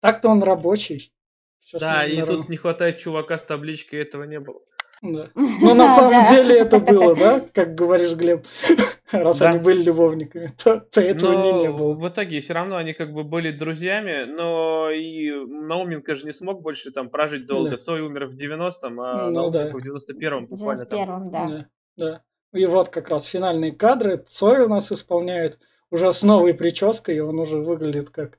Так-то 0.00 0.30
он 0.30 0.42
рабочий. 0.42 1.14
Сейчас 1.60 1.80
да, 1.80 2.04
и 2.04 2.26
тут 2.26 2.48
не 2.48 2.56
хватает 2.56 2.98
чувака 2.98 3.38
с 3.38 3.44
табличкой, 3.44 4.00
этого 4.00 4.24
не 4.24 4.40
было. 4.40 4.60
Да. 5.02 5.30
Ну, 5.34 5.74
на 5.74 5.94
самом 5.94 6.26
деле 6.26 6.58
это 6.58 6.78
было, 6.92 7.14
да, 7.14 7.40
как 7.52 7.74
говоришь, 7.74 8.14
Глеб, 8.14 8.46
раз 9.12 9.42
они 9.42 9.62
были 9.62 9.82
любовниками, 9.82 10.52
то, 10.62 10.80
то 10.80 11.00
этого 11.00 11.62
не 11.62 11.70
было. 11.70 11.94
В 11.94 12.08
итоге 12.08 12.40
все 12.40 12.54
равно 12.54 12.76
они 12.76 12.92
как 12.92 13.12
бы 13.12 13.24
были 13.24 13.50
друзьями, 13.50 14.24
но 14.24 14.90
и 14.90 15.30
Науменко 15.30 16.14
же 16.14 16.26
не 16.26 16.32
смог 16.32 16.62
больше 16.62 16.90
там 16.90 17.10
прожить 17.10 17.46
долго. 17.46 17.76
Цой 17.76 18.00
умер 18.00 18.26
в 18.26 18.34
90-м, 18.34 19.00
а 19.00 19.30
ну, 19.30 19.50
Науменко 19.50 19.78
в 19.78 19.86
91-м 19.86 20.46
буквально 20.46 20.86
91 20.86 21.06
там. 21.06 21.30
да. 21.30 21.46
да. 21.48 21.68
Да. 21.96 22.22
И 22.52 22.66
вот 22.66 22.88
как 22.88 23.08
раз 23.08 23.24
финальные 23.24 23.72
кадры 23.72 24.24
Цой 24.28 24.62
у 24.62 24.68
нас 24.68 24.90
исполняет 24.92 25.58
уже 25.90 26.12
с 26.12 26.22
новой 26.22 26.54
прической, 26.54 27.16
и 27.16 27.20
он 27.20 27.38
уже 27.38 27.58
выглядит 27.58 28.10
как 28.10 28.38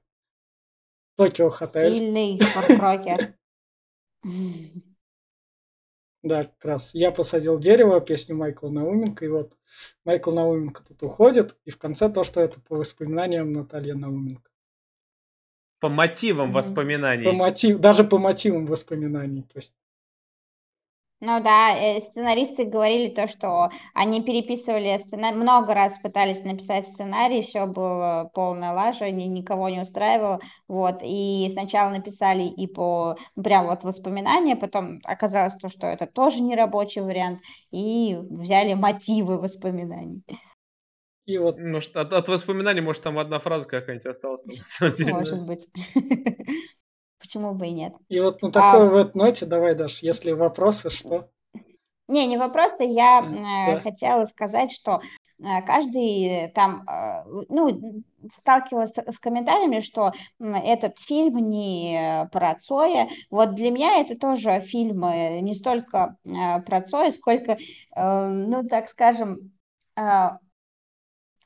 Токио 1.17 1.49
Хотель. 1.49 1.91
Сильный 1.91 2.39
форкрокер. 2.39 3.35
Да, 6.25 6.45
как 6.45 6.65
раз. 6.65 6.89
Я 6.95 7.11
посадил 7.11 7.59
дерево, 7.59 8.01
песню 8.01 8.35
Майкла 8.35 8.69
Науменко, 8.69 9.23
и 9.25 9.27
вот 9.27 9.53
Майкл 10.05 10.31
Науменко 10.31 10.83
тут 10.83 11.03
уходит, 11.03 11.55
и 11.65 11.69
в 11.69 11.77
конце 11.77 12.09
то, 12.09 12.23
что 12.23 12.41
это 12.41 12.59
по 12.59 12.77
воспоминаниям 12.77 13.53
Натальи 13.53 13.91
Науменко. 13.91 14.49
По 15.79 15.87
мотивам 15.87 16.51
воспоминаний. 16.51 17.25
По 17.25 17.31
мотив, 17.31 17.77
даже 17.77 18.03
по 18.03 18.17
мотивам 18.17 18.65
воспоминаний. 18.65 19.43
То 19.43 19.59
есть 19.59 19.75
ну 21.25 21.43
да, 21.43 21.75
э, 21.75 21.99
сценаристы 22.01 22.65
говорили 22.65 23.09
то, 23.09 23.27
что 23.27 23.69
они 23.93 24.23
переписывали 24.23 24.97
сценарий, 24.99 25.35
много 25.35 25.73
раз 25.73 25.97
пытались 25.97 26.43
написать 26.43 26.87
сценарий, 26.87 27.41
все 27.41 27.65
было 27.65 28.29
полная 28.33 28.73
лажа, 28.73 29.09
ни, 29.09 29.23
никого 29.23 29.69
не 29.69 29.81
устраивало, 29.81 30.39
вот, 30.67 30.99
и 31.01 31.49
сначала 31.51 31.89
написали 31.89 32.43
и 32.43 32.67
по, 32.67 33.17
ну, 33.35 33.43
прям 33.43 33.65
вот 33.65 33.83
воспоминания, 33.83 34.55
потом 34.55 34.99
оказалось 35.03 35.55
то, 35.55 35.67
что 35.67 35.87
это 35.87 36.05
тоже 36.05 36.41
не 36.41 36.55
рабочий 36.55 37.01
вариант, 37.01 37.41
и 37.71 38.15
взяли 38.29 38.75
мотивы 38.75 39.39
воспоминаний. 39.39 40.23
И 41.25 41.39
вот, 41.39 41.57
может, 41.57 41.97
от, 41.97 42.13
от 42.13 42.29
воспоминаний, 42.29 42.81
может, 42.81 43.01
там 43.01 43.17
одна 43.17 43.39
фраза 43.39 43.67
какая-нибудь 43.67 44.05
осталась. 44.05 44.45
Может 44.79 45.45
быть. 45.47 45.67
почему 47.25 47.53
бы 47.53 47.67
и 47.67 47.71
нет. 47.71 47.93
И 48.09 48.19
вот 48.19 48.41
на 48.41 48.51
такой 48.51 48.87
а... 48.87 48.91
вот 48.91 49.15
ноте 49.15 49.45
давай, 49.45 49.75
Даш, 49.75 49.99
если 49.99 50.31
вопросы, 50.31 50.89
что? 50.89 51.29
Не, 52.07 52.27
не 52.27 52.37
вопросы, 52.37 52.83
я 52.83 53.21
да. 53.21 53.79
хотела 53.79 54.25
сказать, 54.25 54.71
что 54.71 55.01
э, 55.39 55.61
каждый 55.65 56.51
там, 56.53 56.83
э, 56.87 57.23
ну, 57.49 58.03
сталкивалась 58.37 58.91
с 58.91 59.19
комментариями, 59.19 59.79
что 59.79 60.11
этот 60.39 60.99
фильм 60.99 61.49
не 61.49 62.29
про 62.31 62.55
Цоя. 62.59 63.09
Вот 63.31 63.55
для 63.55 63.71
меня 63.71 64.01
это 64.01 64.15
тоже 64.17 64.59
фильм 64.59 65.01
не 65.01 65.55
столько 65.55 66.17
про 66.23 66.81
Цоя, 66.81 67.11
сколько, 67.11 67.57
ну, 67.95 68.63
так 68.67 68.87
скажем, 68.87 69.51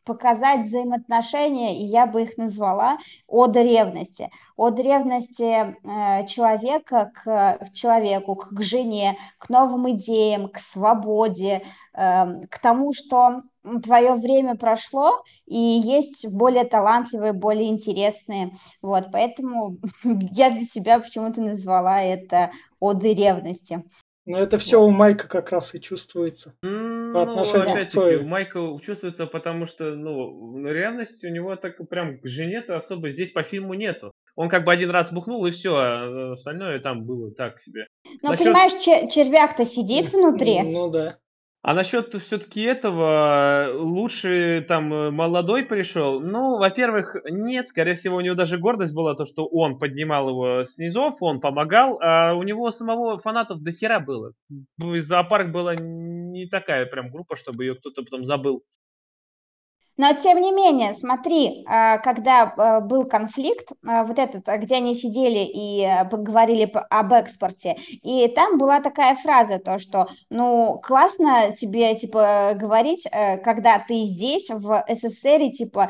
показать 0.09 0.65
взаимоотношения, 0.65 1.79
и 1.79 1.85
я 1.85 2.07
бы 2.07 2.23
их 2.23 2.35
назвала 2.37 2.97
от 3.27 3.55
ревности. 3.55 4.31
От 4.55 4.79
ревности 4.79 5.43
э, 5.43 6.25
человека 6.25 7.11
к, 7.13 7.59
человеку, 7.73 8.35
к, 8.35 8.59
жене, 8.63 9.17
к 9.37 9.49
новым 9.49 9.91
идеям, 9.91 10.49
к 10.49 10.57
свободе, 10.57 11.61
э, 11.93 12.45
к 12.49 12.59
тому, 12.59 12.91
что 12.91 13.43
твое 13.83 14.15
время 14.15 14.55
прошло, 14.55 15.21
и 15.45 15.59
есть 15.59 16.27
более 16.27 16.63
талантливые, 16.63 17.33
более 17.33 17.69
интересные. 17.69 18.57
Вот, 18.81 19.09
поэтому 19.11 19.77
я 20.03 20.49
для 20.49 20.61
себя 20.61 20.99
почему-то 20.99 21.39
назвала 21.39 22.01
это 22.01 22.49
оды 22.79 23.13
ревности. 23.13 23.83
Но 24.25 24.39
это 24.39 24.57
все 24.57 24.79
вот. 24.79 24.89
у 24.89 24.91
Майка 24.91 25.27
как 25.27 25.51
раз 25.51 25.75
и 25.75 25.79
чувствуется. 25.79 26.55
Mm 26.65 26.98
по 27.13 27.23
отношению 27.23 27.65
к 27.65 27.69
опять-таки, 27.69 27.93
Цою. 27.93 28.27
Майкл 28.27 28.77
чувствуется, 28.79 29.25
потому 29.25 29.65
что, 29.65 29.95
ну, 29.95 30.57
ну, 30.57 30.67
ревность 30.69 31.23
у 31.23 31.29
него 31.29 31.55
так 31.55 31.77
прям 31.89 32.19
к 32.19 32.27
жене-то 32.27 32.75
особо 32.75 33.09
здесь 33.09 33.31
по 33.31 33.43
фильму 33.43 33.73
нету. 33.73 34.11
Он 34.35 34.49
как 34.49 34.63
бы 34.63 34.71
один 34.71 34.89
раз 34.89 35.11
бухнул 35.11 35.45
и 35.45 35.51
все, 35.51 35.75
а 35.75 36.31
остальное 36.31 36.79
там 36.79 37.05
было 37.05 37.31
так 37.31 37.59
себе. 37.59 37.87
Ну, 38.21 38.29
Насчет 38.29 38.45
понимаешь, 38.45 38.73
чер- 38.73 39.09
червяк-то 39.09 39.65
сидит 39.65 40.11
внутри. 40.13 40.61
Ну 40.63 40.89
да. 40.89 41.17
А 41.61 41.73
насчет 41.73 42.13
все-таки 42.13 42.61
этого, 42.61 43.71
лучше 43.73 44.63
там 44.65 44.93
э, 44.93 45.11
молодой 45.11 45.63
пришел? 45.63 46.21
Ну, 46.21 46.57
во-первых, 46.57 47.17
нет, 47.29 47.67
скорее 47.67 47.95
всего, 47.95 48.15
у 48.15 48.21
него 48.21 48.33
даже 48.33 48.57
гордость 48.57 48.93
была, 48.93 49.13
то, 49.13 49.25
что 49.25 49.45
он 49.45 49.77
поднимал 49.77 50.29
его 50.29 50.63
с 50.63 50.77
низов, 50.77 51.15
он 51.19 51.41
помогал, 51.41 51.99
а 52.01 52.33
у 52.33 52.43
него 52.43 52.71
самого 52.71 53.17
фанатов 53.17 53.61
до 53.61 53.73
хера 53.73 53.99
было. 53.99 54.31
Зоопарк 54.77 55.51
была 55.51 55.75
не 55.75 56.47
такая 56.47 56.85
прям 56.85 57.11
группа, 57.11 57.35
чтобы 57.35 57.65
ее 57.65 57.75
кто-то 57.75 58.03
потом 58.03 58.23
забыл. 58.23 58.63
Но 59.99 60.13
тем 60.13 60.39
не 60.39 60.53
менее, 60.53 60.93
смотри, 60.93 61.65
а, 61.67 61.97
когда 61.97 62.43
а, 62.55 62.79
был 62.79 63.03
конфликт, 63.03 63.67
а, 63.85 64.05
вот 64.05 64.17
этот, 64.17 64.45
где 64.47 64.75
они 64.77 64.95
сидели 64.95 65.39
и 65.39 65.85
поговорили 66.09 66.63
п- 66.67 66.79
об 66.89 67.11
экспорте, 67.11 67.75
и 68.01 68.29
там 68.29 68.57
была 68.57 68.79
такая 68.79 69.15
фраза, 69.17 69.59
то 69.59 69.77
что, 69.77 70.07
ну, 70.29 70.79
классно 70.81 71.53
тебе, 71.53 71.95
типа, 71.95 72.53
говорить, 72.55 73.05
когда 73.43 73.79
ты 73.85 74.05
здесь, 74.05 74.49
в 74.49 74.85
СССР, 74.87 75.51
типа, 75.51 75.89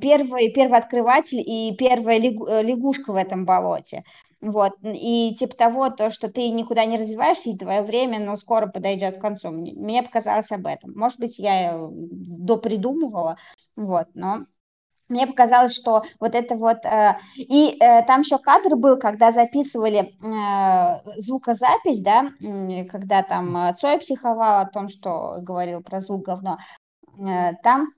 первый, 0.00 0.50
первый 0.54 0.78
открыватель 0.78 1.42
и 1.44 1.76
первая 1.76 2.18
лягу- 2.18 2.62
лягушка 2.62 3.12
в 3.12 3.16
этом 3.16 3.44
болоте. 3.44 4.04
Вот, 4.40 4.74
и 4.82 5.34
типа 5.34 5.56
того, 5.56 5.90
то, 5.90 6.10
что 6.10 6.30
ты 6.30 6.50
никуда 6.50 6.84
не 6.84 6.96
развиваешься, 6.96 7.50
и 7.50 7.58
твое 7.58 7.82
время, 7.82 8.20
ну, 8.20 8.36
скоро 8.36 8.68
подойдет 8.68 9.18
к 9.18 9.20
концу. 9.20 9.50
Мне, 9.50 10.02
показалось 10.04 10.52
об 10.52 10.66
этом. 10.66 10.92
Может 10.94 11.18
быть, 11.18 11.38
я 11.38 11.72
э, 11.72 11.88
допридумывала, 11.90 13.36
вот, 13.74 14.06
но 14.14 14.46
мне 15.08 15.26
показалось, 15.26 15.74
что 15.74 16.04
вот 16.20 16.34
это 16.36 16.54
вот... 16.54 16.84
э, 16.84 17.16
и 17.36 17.76
э, 17.80 18.04
там 18.04 18.20
еще 18.20 18.38
кадр 18.38 18.76
был, 18.76 18.96
когда 18.98 19.32
записывали 19.32 20.14
э, 20.22 21.20
звукозапись, 21.20 22.00
да, 22.00 22.28
когда 22.88 23.24
там 23.24 23.56
э, 23.56 23.74
Цой 23.74 23.98
психовал 23.98 24.60
о 24.60 24.66
том, 24.66 24.88
что 24.88 25.38
говорил 25.40 25.82
про 25.82 26.00
звук 26.00 26.26
говно. 26.26 26.58
Э, 27.18 27.54
там 27.62 27.88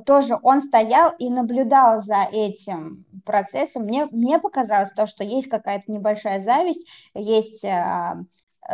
тоже 0.00 0.38
он 0.42 0.62
стоял 0.62 1.12
и 1.18 1.28
наблюдал 1.28 2.00
за 2.00 2.22
этим 2.30 3.04
процессом. 3.24 3.84
Мне, 3.84 4.06
мне 4.06 4.38
показалось 4.38 4.92
то, 4.92 5.06
что 5.06 5.24
есть 5.24 5.48
какая-то 5.48 5.90
небольшая 5.90 6.40
зависть, 6.40 6.86
есть 7.14 7.64
а, 7.64 8.18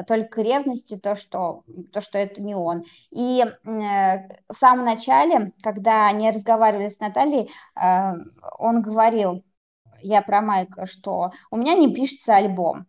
только 0.06 0.42
ревность 0.42 0.92
и 0.92 0.98
то, 0.98 1.16
что, 1.16 1.64
то, 1.92 2.00
что 2.00 2.18
это 2.18 2.42
не 2.42 2.54
он. 2.54 2.84
И 3.10 3.42
э, 3.42 3.48
в 3.64 4.54
самом 4.54 4.84
начале, 4.84 5.52
когда 5.62 6.06
они 6.06 6.30
разговаривали 6.30 6.88
с 6.88 7.00
Натальей, 7.00 7.50
э, 7.74 8.12
он 8.58 8.82
говорил, 8.82 9.44
я 10.00 10.22
про 10.22 10.40
Майка, 10.40 10.86
что 10.86 11.32
у 11.50 11.56
меня 11.56 11.74
не 11.74 11.92
пишется 11.92 12.36
альбом. 12.36 12.86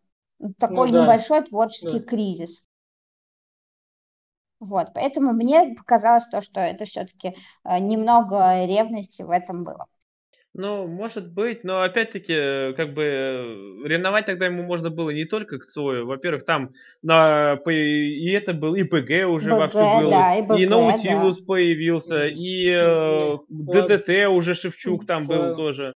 Такой 0.57 0.88
Ну 0.88 0.93
да, 0.93 1.03
небольшой 1.03 1.41
творческий 1.43 1.99
да. 1.99 2.05
кризис. 2.05 2.63
Вот, 4.60 4.88
поэтому 4.93 5.34
мне 5.34 5.76
показалось 5.76 6.28
то, 6.28 6.41
что 6.41 6.60
это 6.60 6.86
все-таки 6.86 7.36
немного 7.64 8.66
ревности 8.66 9.24
в 9.24 9.30
этом 9.30 9.64
было. 9.64 9.88
Ну, 10.55 10.88
может 10.88 11.32
быть, 11.32 11.64
но 11.64 11.84
опять-таки, 11.84 12.34
э, 12.34 12.74
как 12.74 12.93
бы 12.93 13.03
э, 13.03 13.88
ревновать 13.88 14.26
тогда 14.26 14.47
ему 14.47 14.64
можно 14.64 14.89
было 14.89 15.12
не 15.12 15.26
только 15.26 15.60
к 15.60 15.68
Цою. 15.68 16.07
Во-первых, 16.07 16.43
там 16.43 16.72
на, 17.03 17.53
и 17.68 18.32
это 18.32 18.53
был, 18.53 18.74
и 18.74 18.84
ПГ 18.84 19.30
уже 19.30 19.51
БГ, 19.51 19.60
вовсю 19.60 20.01
был, 20.01 20.10
да, 20.10 20.36
и 20.36 20.39
и 20.39 20.41
БГ, 20.41 20.70
да. 20.70 20.70
Наутилус 20.70 21.41
появился, 21.41 22.26
и 22.28 22.68
э. 22.68 23.38
ДДТ 23.47 24.28
уже 24.28 24.55
Шевчук 24.55 25.05
там 25.05 25.28
был 25.28 25.55
тоже. 25.55 25.93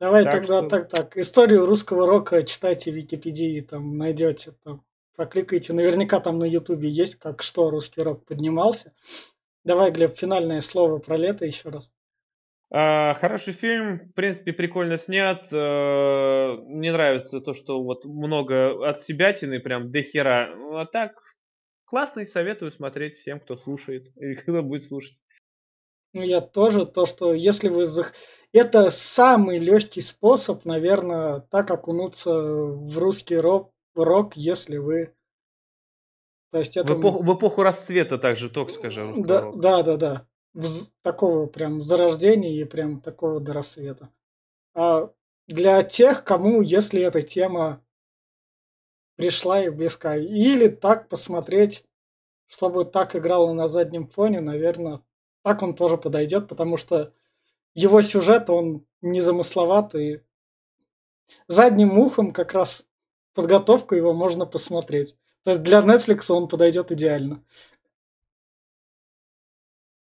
Давай 0.00 0.24
Так 0.24 0.32
тогда 0.32 0.60
что- 0.60 0.68
так, 0.68 0.88
так. 0.88 1.16
Историю 1.16 1.64
русского 1.64 2.06
рока 2.06 2.42
читайте 2.42 2.90
в 2.90 2.94
Википедии, 2.96 3.60
там 3.60 3.96
найдете. 3.96 4.52
Там, 4.64 4.82
прокликайте. 5.20 5.74
Наверняка 5.74 6.18
там 6.18 6.38
на 6.38 6.44
Ютубе 6.44 6.88
есть, 6.88 7.16
как 7.16 7.42
что 7.42 7.68
русский 7.68 8.00
рок 8.00 8.24
поднимался. 8.24 8.94
Давай, 9.64 9.90
Глеб, 9.90 10.16
финальное 10.16 10.62
слово 10.62 10.96
про 10.98 11.18
лето 11.18 11.44
еще 11.44 11.68
раз. 11.68 11.92
А, 12.72 13.12
хороший 13.14 13.52
фильм, 13.52 13.98
в 14.08 14.14
принципе, 14.14 14.54
прикольно 14.54 14.96
снят. 14.96 15.46
э, 15.52 16.56
Мне 16.64 16.90
нравится 16.92 17.40
то, 17.40 17.52
что 17.52 17.82
вот 17.82 18.06
много 18.06 18.86
от 18.86 19.00
себятины, 19.02 19.60
прям 19.60 19.90
до 19.90 20.00
хера. 20.02 20.54
Ну, 20.56 20.76
А 20.78 20.86
так, 20.86 21.12
классный, 21.84 22.26
советую 22.26 22.70
смотреть 22.70 23.16
всем, 23.16 23.40
кто 23.40 23.56
слушает 23.58 24.06
или 24.16 24.34
кто 24.36 24.62
будет 24.62 24.84
слушать. 24.84 25.18
Ну, 26.14 26.22
я 26.22 26.40
тоже, 26.40 26.86
то, 26.86 27.04
что 27.04 27.34
если 27.34 27.68
вы... 27.68 27.82
зах- 27.82 28.14
Это 28.54 28.90
самый 28.90 29.58
легкий 29.58 30.00
способ, 30.00 30.64
наверное, 30.64 31.40
так 31.50 31.70
окунуться 31.70 32.32
в 32.32 32.98
русский 32.98 33.36
рок, 33.36 33.70
рок 33.94 34.36
если 34.36 34.76
вы... 34.76 35.14
То 36.52 36.58
есть 36.58 36.74
В 36.74 36.78
это... 36.78 36.94
эпоху, 36.94 37.22
в 37.22 37.36
эпоху 37.36 37.62
расцвета 37.62 38.18
также, 38.18 38.50
скажи. 38.70 39.02
русского 39.02 39.52
Да, 39.52 39.52
да, 39.52 39.82
да, 39.82 39.96
да. 39.96 40.26
Вз- 40.54 40.90
такого 41.02 41.46
прям 41.46 41.80
зарождения 41.80 42.60
и 42.60 42.64
прям 42.64 43.00
такого 43.00 43.40
до 43.40 43.52
рассвета. 43.52 44.10
А 44.74 45.10
для 45.46 45.82
тех, 45.82 46.24
кому, 46.24 46.62
если 46.62 47.02
эта 47.02 47.22
тема 47.22 47.84
пришла 49.16 49.64
и 49.64 49.68
близка, 49.68 50.16
или 50.16 50.68
так 50.68 51.08
посмотреть, 51.08 51.84
чтобы 52.46 52.84
так 52.84 53.14
играло 53.14 53.52
на 53.52 53.68
заднем 53.68 54.08
фоне, 54.08 54.40
наверное, 54.40 55.02
так 55.42 55.62
он 55.62 55.74
тоже 55.74 55.96
подойдет, 55.96 56.48
потому 56.48 56.76
что 56.76 57.12
его 57.74 58.02
сюжет, 58.02 58.50
он 58.50 58.84
незамысловатый. 59.02 60.24
Задним 61.46 61.98
ухом 61.98 62.32
как 62.32 62.52
раз 62.52 62.88
подготовку 63.34 63.94
его 63.94 64.12
можно 64.12 64.46
посмотреть. 64.46 65.16
То 65.44 65.50
есть 65.50 65.62
для 65.62 65.80
Netflix 65.80 66.30
он 66.30 66.48
подойдет 66.48 66.92
идеально. 66.92 67.44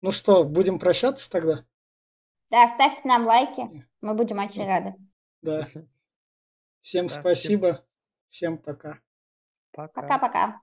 Ну 0.02 0.12
что, 0.12 0.44
будем 0.44 0.80
прощаться 0.80 1.30
тогда? 1.30 1.66
Да, 2.50 2.68
ставьте 2.68 3.08
нам 3.08 3.26
лайки, 3.26 3.88
мы 4.02 4.14
будем 4.14 4.40
очень 4.40 4.66
рады. 4.66 4.96
Да. 5.42 5.64
Всем 5.64 5.84
Да, 5.84 5.88
всем 6.82 7.10
спасибо. 7.10 7.86
Всем 8.30 8.58
пока. 8.58 9.00
Пока. 9.72 10.02
Пока-пока. 10.02 10.62